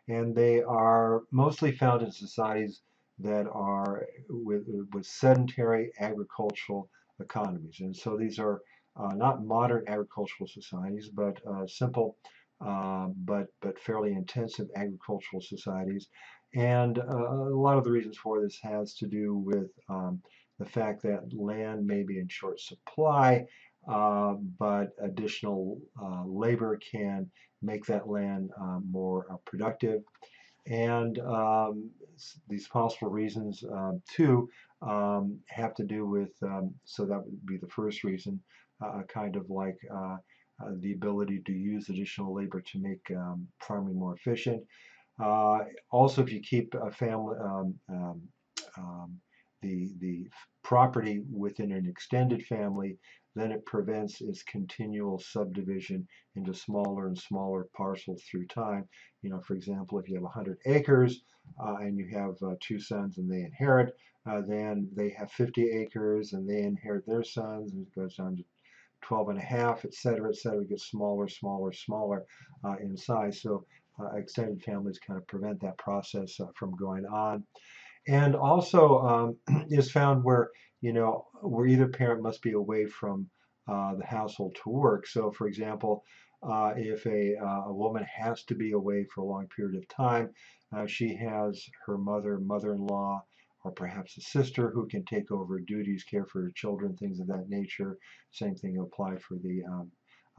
and 0.07 0.35
they 0.35 0.61
are 0.61 1.23
mostly 1.31 1.71
found 1.71 2.03
in 2.03 2.11
societies 2.11 2.81
that 3.17 3.47
are 3.47 4.05
with, 4.29 4.63
with 4.93 5.05
sedentary 5.05 5.91
agricultural 5.99 6.89
economies. 7.19 7.77
And 7.79 7.95
so 7.95 8.15
these 8.15 8.37
are 8.39 8.61
uh, 8.95 9.13
not 9.15 9.43
modern 9.43 9.83
agricultural 9.87 10.47
societies, 10.47 11.09
but 11.09 11.39
uh, 11.47 11.65
simple 11.67 12.17
uh, 12.61 13.07
but, 13.15 13.47
but 13.61 13.79
fairly 13.79 14.11
intensive 14.13 14.67
agricultural 14.75 15.41
societies. 15.41 16.07
And 16.55 16.97
uh, 16.99 17.03
a 17.03 17.55
lot 17.55 17.77
of 17.77 17.83
the 17.83 17.91
reasons 17.91 18.17
for 18.17 18.41
this 18.41 18.59
has 18.63 18.95
to 18.95 19.07
do 19.07 19.35
with 19.35 19.69
um, 19.87 20.21
the 20.59 20.65
fact 20.65 21.01
that 21.03 21.33
land 21.33 21.85
may 21.85 22.03
be 22.03 22.19
in 22.19 22.27
short 22.27 22.59
supply, 22.59 23.45
uh, 23.87 24.33
but 24.59 24.89
additional 25.01 25.79
uh, 26.01 26.23
labor 26.25 26.77
can 26.91 27.29
make 27.61 27.85
that 27.85 28.07
land 28.07 28.51
more 28.91 29.25
productive. 29.45 30.01
And 30.67 31.17
um, 31.19 31.89
these 32.47 32.67
possible 32.67 33.09
reasons, 33.09 33.63
um, 33.71 34.01
too, 34.07 34.49
um, 34.81 35.39
have 35.47 35.73
to 35.75 35.83
do 35.83 36.05
with, 36.05 36.31
um, 36.43 36.73
so 36.83 37.05
that 37.05 37.23
would 37.25 37.45
be 37.45 37.57
the 37.57 37.67
first 37.67 38.03
reason, 38.03 38.39
uh, 38.83 39.01
kind 39.07 39.35
of 39.35 39.49
like 39.49 39.77
uh, 39.91 40.17
uh, 40.61 40.71
the 40.79 40.93
ability 40.93 41.41
to 41.45 41.53
use 41.53 41.89
additional 41.89 42.33
labor 42.33 42.61
to 42.61 42.79
make 42.79 43.01
um, 43.15 43.47
farming 43.59 43.97
more 43.97 44.15
efficient. 44.15 44.61
Uh, 45.21 45.59
also, 45.91 46.21
if 46.21 46.31
you 46.31 46.41
keep 46.41 46.73
a 46.75 46.91
family, 46.91 47.35
um, 47.39 47.73
the, 49.61 49.89
the 49.99 50.27
property 50.63 51.23
within 51.31 51.71
an 51.71 51.85
extended 51.87 52.45
family, 52.45 52.97
then 53.35 53.51
it 53.51 53.65
prevents 53.65 54.21
its 54.21 54.43
continual 54.43 55.19
subdivision 55.19 56.07
into 56.35 56.53
smaller 56.53 57.07
and 57.07 57.17
smaller 57.17 57.67
parcels 57.75 58.23
through 58.23 58.47
time. 58.47 58.87
You 59.21 59.29
know, 59.29 59.39
for 59.41 59.53
example, 59.53 59.99
if 59.99 60.09
you 60.09 60.15
have 60.15 60.23
100 60.23 60.57
acres 60.65 61.21
uh, 61.63 61.77
and 61.79 61.97
you 61.97 62.07
have 62.13 62.35
uh, 62.41 62.55
two 62.59 62.79
sons 62.79 63.17
and 63.17 63.31
they 63.31 63.41
inherit, 63.41 63.95
uh, 64.29 64.41
then 64.47 64.89
they 64.95 65.09
have 65.17 65.31
50 65.31 65.69
acres 65.69 66.33
and 66.33 66.47
they 66.49 66.61
inherit 66.63 67.05
their 67.05 67.23
sons 67.23 67.73
and 67.73 67.85
it 67.87 67.95
goes 67.95 68.15
down 68.15 68.37
to 68.37 68.43
12 69.01 69.29
and 69.29 69.39
a 69.39 69.41
half, 69.41 69.85
et 69.85 69.93
cetera, 69.93 70.29
et 70.29 70.35
cetera. 70.35 70.61
It 70.61 70.69
gets 70.69 70.89
smaller, 70.89 71.27
smaller, 71.27 71.71
smaller 71.71 72.25
uh, 72.63 72.75
in 72.81 72.97
size. 72.97 73.41
So 73.41 73.65
uh, 73.99 74.15
extended 74.15 74.61
families 74.63 74.99
kind 74.99 75.17
of 75.17 75.27
prevent 75.27 75.61
that 75.61 75.77
process 75.77 76.39
uh, 76.39 76.47
from 76.55 76.75
going 76.75 77.05
on. 77.05 77.43
And 78.09 78.35
also 78.35 78.99
um, 78.99 79.37
is 79.69 79.91
found 79.91 80.23
where, 80.23 80.49
you 80.81 80.93
know, 80.93 81.27
where 81.41 81.67
either 81.67 81.87
parent 81.87 82.23
must 82.23 82.41
be 82.41 82.53
away 82.53 82.85
from 82.87 83.29
uh, 83.67 83.95
the 83.95 84.05
household 84.05 84.57
to 84.63 84.69
work. 84.69 85.07
So 85.07 85.31
for 85.31 85.47
example, 85.47 86.03
uh, 86.41 86.73
if 86.75 87.05
a, 87.05 87.35
a 87.67 87.73
woman 87.73 88.03
has 88.03 88.43
to 88.45 88.55
be 88.55 88.71
away 88.71 89.05
for 89.13 89.21
a 89.21 89.25
long 89.25 89.47
period 89.55 89.77
of 89.77 89.87
time, 89.89 90.31
she 90.87 91.15
has 91.15 91.63
her 91.85 91.97
mother, 91.97 92.39
mother-in-law, 92.39 93.21
or 93.63 93.71
perhaps 93.71 94.17
a 94.17 94.21
sister 94.21 94.71
who 94.71 94.87
can 94.87 95.03
take 95.05 95.31
over 95.31 95.59
duties, 95.59 96.03
care 96.03 96.25
for 96.25 96.43
her 96.43 96.51
children, 96.55 96.95
things 96.95 97.19
of 97.19 97.27
that 97.27 97.49
nature. 97.49 97.97
Same 98.31 98.55
thing 98.55 98.77
applied 98.77 99.21
for 99.21 99.35
the 99.35 99.63
um, 99.69 99.91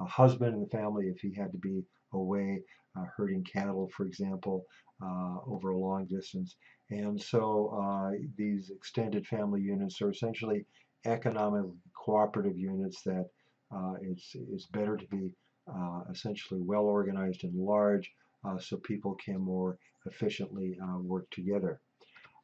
husband 0.09 0.55
in 0.55 0.61
the 0.61 0.69
family 0.69 1.07
if 1.09 1.21
he 1.21 1.35
had 1.35 1.53
to 1.53 1.59
be 1.59 1.85
away 2.13 2.63
uh, 2.97 3.05
herding 3.17 3.45
cattle, 3.45 3.89
for 3.97 4.05
example, 4.07 4.65
uh, 5.03 5.37
over 5.47 5.71
a 5.71 5.79
long 5.79 6.07
distance. 6.07 6.57
And 6.91 7.21
so 7.21 7.69
uh, 7.81 8.17
these 8.37 8.71
extended 8.71 9.27
family 9.27 9.61
units 9.61 10.03
are 10.03 10.11
essentially 10.11 10.67
economic 11.07 11.67
cooperative 11.95 12.59
units 12.59 13.03
that 13.03 13.27
uh, 13.75 13.95
it's, 14.03 14.35
it's 14.35 14.67
better 14.67 14.97
to 14.97 15.07
be 15.07 15.31
uh, 15.73 16.01
essentially 16.11 16.61
well 16.61 16.83
organized 16.83 17.45
and 17.45 17.55
large 17.55 18.11
so 18.59 18.77
people 18.79 19.15
can 19.23 19.39
more 19.39 19.79
efficiently 20.07 20.77
work 21.03 21.31
together. 21.31 21.79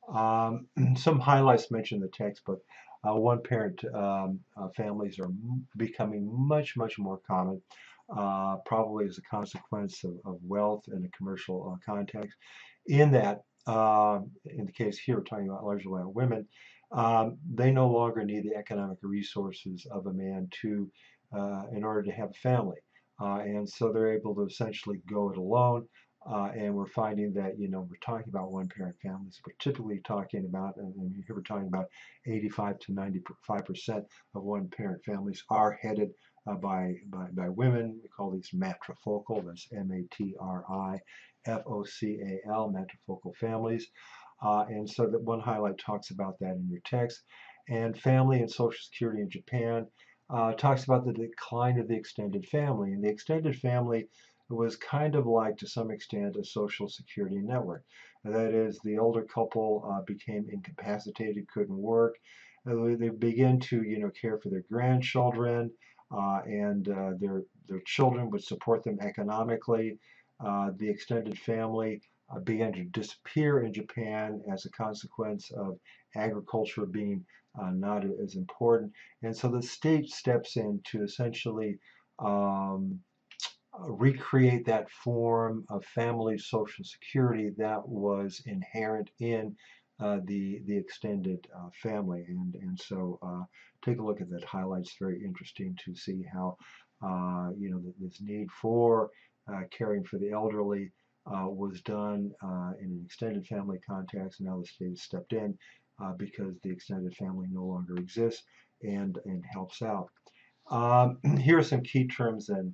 Um, 0.09 0.67
some 0.97 1.19
highlights 1.19 1.71
mentioned 1.71 2.03
in 2.03 2.09
the 2.09 2.17
textbook. 2.17 2.63
Uh, 3.07 3.15
one 3.15 3.43
parent 3.43 3.85
um, 3.95 4.41
uh, 4.57 4.69
families 4.77 5.19
are 5.19 5.31
becoming 5.77 6.29
much, 6.33 6.77
much 6.77 6.99
more 6.99 7.21
common, 7.27 7.61
uh, 8.15 8.57
probably 8.67 9.07
as 9.07 9.19
a 9.19 9.23
consequence 9.23 10.05
of, 10.05 10.15
of 10.25 10.39
wealth 10.43 10.85
in 10.89 11.05
a 11.05 11.17
commercial 11.17 11.73
uh, 11.73 11.79
context. 11.85 12.37
In 12.87 13.11
that, 13.13 13.43
um, 13.67 14.31
in 14.45 14.67
the 14.67 14.73
case 14.73 14.99
here, 14.99 15.17
we're 15.17 15.25
talking 15.25 15.49
about 15.49 15.65
largely 15.65 16.01
about 16.01 16.15
women, 16.15 16.47
um, 16.93 17.37
they 17.53 17.71
no 17.71 17.89
longer 17.89 18.25
need 18.25 18.45
the 18.45 18.57
economic 18.57 18.99
resources 19.03 19.87
of 19.91 20.07
a 20.07 20.13
man 20.13 20.49
to, 20.63 20.91
uh, 21.37 21.63
in 21.73 21.83
order 21.83 22.03
to 22.03 22.13
have 22.13 22.31
a 22.31 22.35
family. 22.35 22.79
Uh, 23.21 23.39
and 23.39 23.69
so 23.69 23.93
they're 23.93 24.13
able 24.13 24.35
to 24.35 24.43
essentially 24.43 25.01
go 25.09 25.31
it 25.31 25.39
alone. 25.39 25.87
Uh, 26.29 26.51
and 26.57 26.75
we're 26.75 26.89
finding 26.89 27.33
that, 27.33 27.59
you 27.59 27.69
know, 27.69 27.87
we're 27.89 27.97
talking 28.05 28.29
about 28.29 28.51
one 28.51 28.69
parent 28.69 28.97
families. 29.01 29.41
We're 29.47 29.55
typically 29.61 30.01
talking 30.05 30.45
about, 30.45 30.77
and, 30.77 30.93
here 31.27 31.37
we're 31.37 31.43
talking 31.43 31.69
about 31.69 31.87
85 32.27 32.79
to 32.81 32.93
95% 32.93 34.05
of 34.35 34.43
one 34.43 34.69
parent 34.69 35.05
families 35.05 35.45
are 35.51 35.79
headed 35.81 36.11
uh, 36.49 36.55
by, 36.55 36.95
by, 37.09 37.27
by 37.33 37.49
women. 37.49 38.01
We 38.03 38.09
call 38.09 38.33
these 38.33 38.51
matrifocal, 38.55 39.45
that's 39.47 39.69
M 39.73 39.91
A 39.93 40.15
T 40.15 40.35
R 40.41 40.65
I 40.69 40.99
F 41.47 41.63
O 41.67 41.85
C 41.85 42.19
A 42.21 42.49
L, 42.51 42.75
matrifocal 42.75 43.35
families. 43.37 43.87
Uh, 44.43 44.65
and 44.69 44.89
so 44.89 45.07
that 45.07 45.23
one 45.23 45.41
highlight 45.41 45.79
talks 45.79 46.11
about 46.11 46.39
that 46.41 46.57
in 46.57 46.69
your 46.69 46.83
text. 46.85 47.23
And 47.69 47.97
family 47.97 48.41
and 48.41 48.51
social 48.51 48.79
security 48.81 49.23
in 49.23 49.31
Japan 49.31 49.87
uh, 50.29 50.53
talks 50.55 50.85
about 50.85 51.07
the 51.07 51.13
decline 51.13 51.79
of 51.79 51.89
the 51.89 51.95
extended 51.95 52.47
family. 52.49 52.93
And 52.93 53.03
the 53.03 53.09
extended 53.09 53.57
family 53.57 54.09
was 54.49 54.77
kind 54.77 55.15
of 55.15 55.27
like, 55.27 55.57
to 55.59 55.67
some 55.67 55.91
extent, 55.91 56.37
a 56.37 56.45
social 56.45 56.89
security 56.89 57.39
network. 57.39 57.85
That 58.25 58.53
is, 58.55 58.79
the 58.85 58.99
older 58.99 59.23
couple 59.23 59.89
uh, 59.91 60.03
became 60.07 60.47
incapacitated, 60.51 61.49
couldn't 61.53 61.77
work. 61.77 62.15
Uh, 62.69 62.97
they 62.97 63.11
begin 63.11 63.61
to, 63.61 63.83
you 63.83 63.99
know, 63.99 64.11
care 64.11 64.39
for 64.39 64.49
their 64.49 64.65
grandchildren, 64.71 65.71
uh, 66.11 66.41
and 66.45 66.89
uh, 66.89 67.13
their 67.19 67.43
their 67.69 67.81
children 67.85 68.31
would 68.31 68.43
support 68.43 68.85
them 68.85 68.99
economically. 69.01 69.99
Uh, 70.45 70.71
the 70.77 70.89
extended 70.89 71.39
family 71.39 72.01
uh, 72.31 72.39
began 72.41 72.73
to 72.73 72.85
disappear 72.85 73.63
in 73.63 73.73
Japan 73.73 74.41
as 74.53 74.65
a 74.65 74.71
consequence 74.71 75.51
of 75.53 75.79
agriculture 76.15 76.87
being 76.87 77.25
not 77.73 78.05
as 78.23 78.37
important, 78.37 78.93
and 79.23 79.35
so 79.35 79.49
the 79.49 79.63
state 79.63 80.11
steps 80.11 80.57
in 80.57 80.79
to 80.85 81.03
essentially 81.03 81.79
um, 82.19 83.01
recreate 83.81 84.65
that 84.67 84.91
form 84.91 85.65
of 85.69 85.85
family 85.85 86.39
social 86.39 86.85
security 86.85 87.51
that 87.57 87.87
was 87.87 88.43
inherent 88.47 89.11
in 89.21 89.55
uh, 90.01 90.19
the 90.25 90.61
the 90.67 90.77
extended 90.77 91.47
uh, 91.57 91.69
family. 91.83 92.25
And 92.29 92.55
and 92.57 92.79
so 92.79 93.19
uh, 93.23 93.45
take 93.85 93.99
a 93.99 94.03
look 94.03 94.21
at 94.21 94.31
that. 94.31 94.45
Highlights 94.45 94.97
very 95.01 95.23
interesting 95.25 95.77
to 95.85 95.95
see 95.95 96.25
how 96.33 96.57
uh, 97.03 97.51
you 97.57 97.71
know 97.71 97.83
this 97.99 98.21
need 98.21 98.51
for 98.51 99.11
uh, 99.53 99.63
caring 99.71 100.05
for 100.05 100.19
the 100.19 100.31
elderly 100.31 100.91
uh, 101.27 101.49
was 101.49 101.81
done 101.83 102.31
in 102.81 102.87
an 102.87 103.03
extended 103.05 103.47
family 103.47 103.79
context. 103.89 104.41
And 104.41 104.49
now 104.49 104.61
the 104.61 104.67
state 104.67 104.91
has 104.91 105.03
stepped 105.03 105.33
in 105.33 105.57
because 106.19 106.55
the 106.63 106.71
extended 106.71 107.15
family 107.17 107.47
no 107.51 107.65
longer 107.65 107.97
exists 107.97 108.43
and 108.83 109.19
and 109.25 109.43
helps 109.51 109.83
out. 109.83 110.09
Um, 110.71 111.19
here 111.41 111.59
are 111.59 111.63
some 111.63 111.83
key 111.83 112.07
terms 112.07 112.49
and 112.49 112.69
uh, 112.69 112.73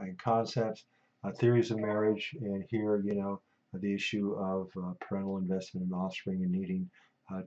and 0.00 0.18
concepts, 0.18 0.84
uh, 1.24 1.32
theories 1.32 1.70
of 1.70 1.78
marriage, 1.78 2.34
and 2.40 2.64
here, 2.68 3.02
you 3.04 3.14
know, 3.14 3.40
the 3.74 3.94
issue 3.94 4.34
of 4.34 4.68
uh, 4.82 4.92
parental 5.00 5.38
investment 5.38 5.86
in 5.86 5.92
offspring 5.92 6.42
and 6.42 6.52
needing 6.52 6.88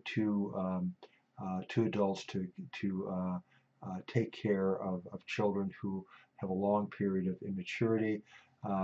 two 0.05 0.53
um, 0.55 0.93
two 1.69 1.85
adults 1.85 2.23
to 2.25 2.47
to 2.79 3.41
take 4.07 4.31
care 4.31 4.75
of, 4.83 5.01
of 5.11 5.25
children 5.25 5.71
who 5.81 6.05
have 6.37 6.51
a 6.51 6.53
long 6.53 6.87
period 6.95 7.27
of 7.27 7.35
immaturity. 7.41 8.21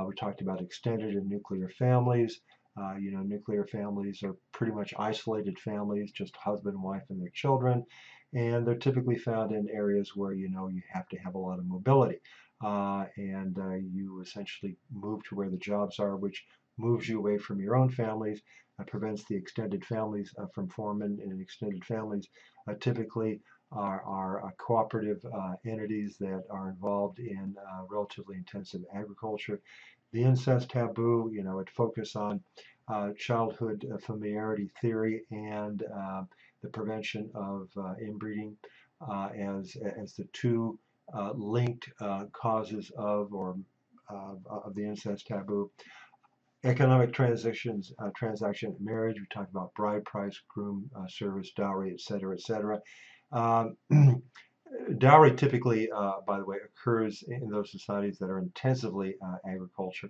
we 0.07 0.15
talked 0.15 0.41
about 0.41 0.61
extended 0.61 1.13
and 1.13 1.29
nuclear 1.29 1.69
families. 1.69 2.41
Uh, 2.79 2.95
you 2.95 3.11
know, 3.11 3.21
nuclear 3.21 3.65
families 3.65 4.21
are 4.23 4.35
pretty 4.51 4.71
much 4.71 4.93
isolated 4.99 5.57
families, 5.59 6.11
just 6.11 6.35
husband 6.35 6.75
and 6.75 6.83
wife 6.83 7.01
and 7.09 7.19
their 7.19 7.31
children, 7.33 7.83
and 8.33 8.67
they're 8.67 8.75
typically 8.75 9.17
found 9.17 9.51
in 9.51 9.67
areas 9.69 10.15
where 10.15 10.33
you 10.33 10.49
know 10.49 10.67
you 10.67 10.81
have 10.91 11.07
to 11.09 11.17
have 11.17 11.35
a 11.35 11.39
lot 11.39 11.59
of 11.59 11.65
mobility 11.65 12.19
uh, 12.63 13.05
and 13.17 13.57
uh, 13.59 13.75
you 13.75 14.21
essentially 14.21 14.75
move 14.91 15.23
to 15.23 15.35
where 15.35 15.49
the 15.49 15.57
jobs 15.57 15.99
are, 15.99 16.15
which 16.15 16.43
moves 16.77 17.07
you 17.07 17.19
away 17.19 17.37
from 17.37 17.59
your 17.59 17.75
own 17.75 17.89
families, 17.89 18.41
uh, 18.79 18.83
prevents 18.83 19.23
the 19.25 19.35
extended 19.35 19.85
families 19.85 20.33
uh, 20.39 20.45
from 20.53 20.69
forming. 20.69 21.19
And 21.23 21.41
extended 21.41 21.83
families 21.85 22.27
uh, 22.67 22.73
typically 22.79 23.41
are, 23.71 24.01
are 24.03 24.45
uh, 24.45 24.49
cooperative 24.57 25.23
entities 25.65 26.17
that 26.19 26.43
are 26.49 26.69
involved 26.69 27.19
in 27.19 27.55
relatively 27.89 28.37
intensive 28.37 28.81
agriculture. 28.93 29.59
The 30.13 30.23
incest 30.23 30.69
taboo, 30.69 31.29
you 31.33 31.43
know, 31.43 31.59
it 31.59 31.69
focuses 31.69 32.15
on 32.15 32.41
childhood 33.17 33.85
familiarity 34.05 34.71
theory 34.81 35.23
and 35.31 35.83
the 36.63 36.69
prevention 36.69 37.29
of 37.35 37.67
inbreeding 38.01 38.55
as, 39.35 39.75
as 40.01 40.13
the 40.13 40.27
two 40.31 40.79
uh, 41.13 41.31
linked 41.35 41.89
uh, 42.01 42.25
causes 42.33 42.91
of 42.97 43.33
or 43.33 43.57
uh, 44.09 44.35
of 44.49 44.75
the 44.75 44.83
incest 44.83 45.27
taboo. 45.27 45.71
Economic 46.63 47.13
transactions, 47.13 47.93
uh, 47.99 48.09
transaction 48.15 48.75
marriage. 48.79 49.17
We 49.19 49.25
talked 49.31 49.51
about 49.51 49.73
bride 49.73 50.03
price, 50.05 50.37
groom 50.53 50.89
uh, 50.97 51.07
service, 51.07 51.51
dowry, 51.55 51.93
etc., 51.93 52.33
etc. 52.33 52.81
Um, 53.31 53.77
dowry 54.97 55.35
typically, 55.35 55.89
by 56.27 56.39
the 56.39 56.45
way, 56.45 56.57
occurs 56.65 57.23
in 57.27 57.49
those 57.49 57.71
societies 57.71 58.17
that 58.19 58.29
are 58.29 58.39
intensively 58.39 59.15
agriculture. 59.49 60.09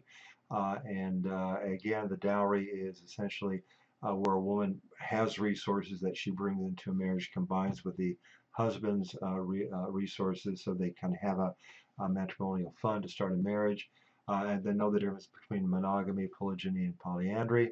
and 0.49 1.25
again, 1.63 2.07
the 2.07 2.17
dowry 2.17 2.65
is 2.65 3.01
essentially 3.01 3.61
where 4.01 4.35
a 4.35 4.41
woman 4.41 4.81
has 4.99 5.37
resources 5.37 5.99
that 5.99 6.17
she 6.17 6.31
brings 6.31 6.63
into 6.63 6.91
a 6.91 6.93
marriage, 6.93 7.29
combines 7.33 7.83
with 7.83 7.97
the 7.97 8.15
husband's 8.57 9.15
uh, 9.21 9.39
re, 9.39 9.67
uh, 9.71 9.89
resources 9.89 10.63
so 10.63 10.73
they 10.73 10.89
can 10.89 11.13
have 11.13 11.37
a, 11.37 11.53
a, 11.99 12.09
matrimonial 12.09 12.73
fund 12.81 13.03
to 13.03 13.09
start 13.09 13.31
a 13.31 13.35
marriage. 13.35 13.87
Uh, 14.27 14.43
and 14.47 14.63
then 14.63 14.77
know 14.77 14.91
the 14.91 14.99
difference 14.99 15.29
between 15.39 15.69
monogamy, 15.69 16.27
polygyny, 16.27 16.85
and 16.85 16.97
polyandry. 16.99 17.69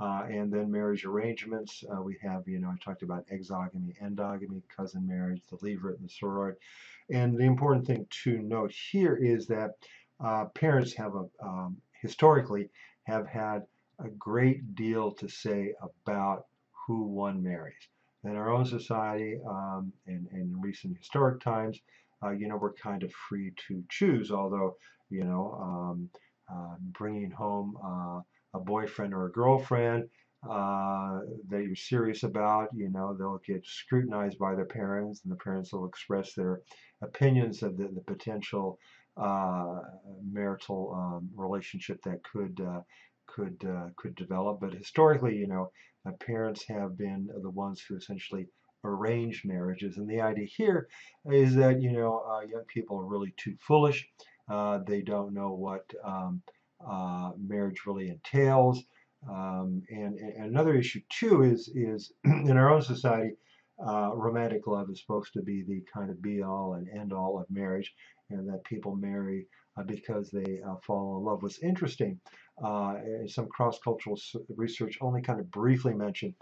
Uh, 0.00 0.24
and 0.28 0.52
then 0.52 0.70
marriage 0.70 1.04
arrangements. 1.04 1.84
Uh, 1.88 2.02
we 2.02 2.16
have, 2.20 2.42
you 2.48 2.58
know, 2.58 2.68
I 2.68 2.74
talked 2.84 3.02
about 3.02 3.24
exogamy, 3.28 3.94
endogamy, 4.02 4.60
cousin 4.76 5.06
marriage, 5.06 5.40
the 5.48 5.56
levirate, 5.58 5.98
and 5.98 6.08
the 6.08 6.12
sororate. 6.12 6.56
And 7.10 7.38
the 7.38 7.44
important 7.44 7.86
thing 7.86 8.06
to 8.24 8.38
note 8.42 8.72
here 8.90 9.14
is 9.14 9.46
that 9.46 9.76
uh, 10.22 10.46
parents 10.46 10.92
have 10.94 11.14
a, 11.14 11.26
um, 11.42 11.76
historically 12.02 12.70
have 13.04 13.26
had 13.28 13.62
a 14.00 14.08
great 14.08 14.74
deal 14.74 15.12
to 15.12 15.28
say 15.28 15.74
about 15.80 16.46
who 16.86 17.04
one 17.04 17.42
marries 17.42 17.88
in 18.24 18.36
our 18.36 18.50
own 18.50 18.64
society 18.64 19.38
um, 19.48 19.92
and, 20.06 20.26
and, 20.32 20.54
in 20.54 20.60
recent 20.60 20.96
historic 20.96 21.40
times, 21.40 21.78
uh, 22.22 22.30
you 22.30 22.48
know, 22.48 22.56
we're 22.56 22.72
kind 22.72 23.02
of 23.02 23.12
free 23.12 23.52
to 23.68 23.82
choose, 23.90 24.30
although, 24.30 24.76
you 25.10 25.24
know, 25.24 25.58
um, 25.60 26.08
uh, 26.50 26.74
bringing 26.98 27.30
home 27.30 27.76
uh, 27.84 28.20
a 28.58 28.60
boyfriend 28.60 29.12
or 29.12 29.26
a 29.26 29.32
girlfriend 29.32 30.08
uh, 30.48 31.20
that 31.48 31.62
you're 31.64 31.74
serious 31.74 32.22
about, 32.22 32.68
you 32.74 32.90
know, 32.90 33.14
they'll 33.18 33.40
get 33.46 33.64
scrutinized 33.66 34.38
by 34.38 34.54
their 34.54 34.66
parents 34.66 35.22
and 35.24 35.32
the 35.32 35.36
parents 35.36 35.72
will 35.72 35.86
express 35.86 36.34
their 36.34 36.60
opinions 37.02 37.62
of 37.62 37.76
the, 37.76 37.88
the 37.94 38.02
potential 38.06 38.78
uh, 39.16 39.80
marital 40.30 40.92
um, 40.94 41.28
relationship 41.36 41.98
that 42.04 42.22
could 42.24 42.60
uh, 42.60 42.80
could 43.26 43.64
could 43.96 44.14
develop. 44.16 44.60
But 44.60 44.74
historically, 44.74 45.36
you 45.36 45.46
know, 45.46 45.70
parents 46.12 46.64
have 46.68 46.96
been 46.96 47.28
the 47.42 47.50
ones 47.50 47.80
who 47.80 47.96
essentially 47.96 48.46
arrange 48.84 49.42
marriages. 49.44 49.96
And 49.96 50.08
the 50.08 50.20
idea 50.20 50.46
here 50.46 50.88
is 51.30 51.54
that, 51.54 51.80
you 51.80 51.92
know, 51.92 52.22
uh, 52.28 52.40
young 52.46 52.64
people 52.68 52.98
are 52.98 53.06
really 53.06 53.34
too 53.36 53.56
foolish. 53.60 54.06
Uh, 54.50 54.80
they 54.86 55.00
don't 55.00 55.32
know 55.32 55.52
what 55.52 55.90
um, 56.04 56.42
uh, 56.86 57.30
marriage 57.38 57.82
really 57.86 58.10
entails. 58.10 58.82
Um, 59.28 59.82
and, 59.88 60.18
and 60.18 60.46
another 60.46 60.74
issue 60.74 61.00
too 61.08 61.42
is 61.42 61.70
is 61.74 62.12
in 62.24 62.56
our 62.56 62.70
own 62.70 62.82
society, 62.82 63.32
uh, 63.84 64.10
romantic 64.14 64.66
love 64.66 64.90
is 64.90 65.00
supposed 65.00 65.32
to 65.32 65.42
be 65.42 65.62
the 65.62 65.82
kind 65.92 66.10
of 66.10 66.20
be 66.20 66.42
all 66.42 66.74
and 66.74 66.88
end 66.88 67.12
all 67.12 67.38
of 67.38 67.50
marriage, 67.50 67.94
and 68.30 68.46
that 68.48 68.64
people 68.64 68.94
marry 68.94 69.46
uh, 69.78 69.82
because 69.82 70.30
they 70.30 70.60
uh, 70.68 70.76
fall 70.86 71.16
in 71.18 71.24
love. 71.24 71.42
What's 71.42 71.62
interesting, 71.62 72.20
uh, 72.62 72.94
some 73.26 73.48
cross-cultural 73.48 74.18
research 74.56 74.98
only 75.00 75.22
kind 75.22 75.40
of 75.40 75.50
briefly 75.50 75.94
mentioned 75.94 76.34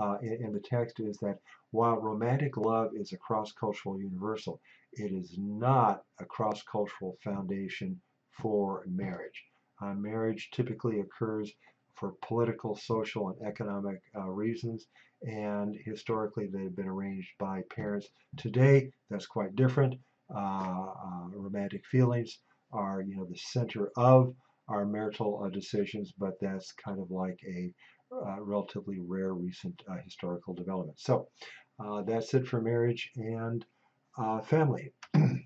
uh, 0.00 0.16
in, 0.22 0.46
in, 0.46 0.52
the 0.52 0.60
text 0.60 1.00
is 1.00 1.18
that 1.18 1.38
while 1.72 1.96
romantic 1.96 2.56
love 2.56 2.90
is 2.94 3.12
a 3.12 3.16
cross-cultural 3.16 4.00
universal, 4.00 4.60
it 4.92 5.12
is 5.12 5.36
not 5.38 6.02
a 6.20 6.24
cross-cultural 6.24 7.16
foundation 7.22 8.00
for 8.30 8.84
marriage. 8.86 9.44
Uh, 9.82 9.94
marriage 9.94 10.50
typically 10.52 11.00
occurs 11.00 11.52
for 11.94 12.14
political, 12.22 12.76
social, 12.76 13.28
and 13.28 13.46
economic 13.46 14.00
uh, 14.16 14.28
reasons, 14.28 14.86
and 15.22 15.76
historically 15.84 16.46
they've 16.46 16.76
been 16.76 16.88
arranged 16.88 17.30
by 17.38 17.62
parents. 17.74 18.08
Today, 18.36 18.90
that's 19.10 19.26
quite 19.26 19.56
different. 19.56 19.94
Uh, 20.34 20.38
uh, 20.38 21.28
romantic 21.32 21.84
feelings 21.86 22.38
are, 22.72 23.02
you 23.02 23.16
know, 23.16 23.24
the 23.24 23.36
center 23.36 23.90
of 23.96 24.32
our 24.70 24.86
marital 24.86 25.42
uh, 25.44 25.48
decisions, 25.50 26.12
but 26.18 26.34
that's 26.40 26.72
kind 26.72 27.00
of 27.00 27.10
like 27.10 27.38
a 27.46 27.72
uh, 28.12 28.40
relatively 28.40 28.98
rare 29.00 29.34
recent 29.34 29.80
uh, 29.90 29.96
historical 30.04 30.54
development. 30.54 30.98
So 30.98 31.28
that's 32.06 32.34
it 32.34 32.46
for 32.46 32.60
marriage 32.60 33.10
and 33.16 33.64
family. 34.44 34.92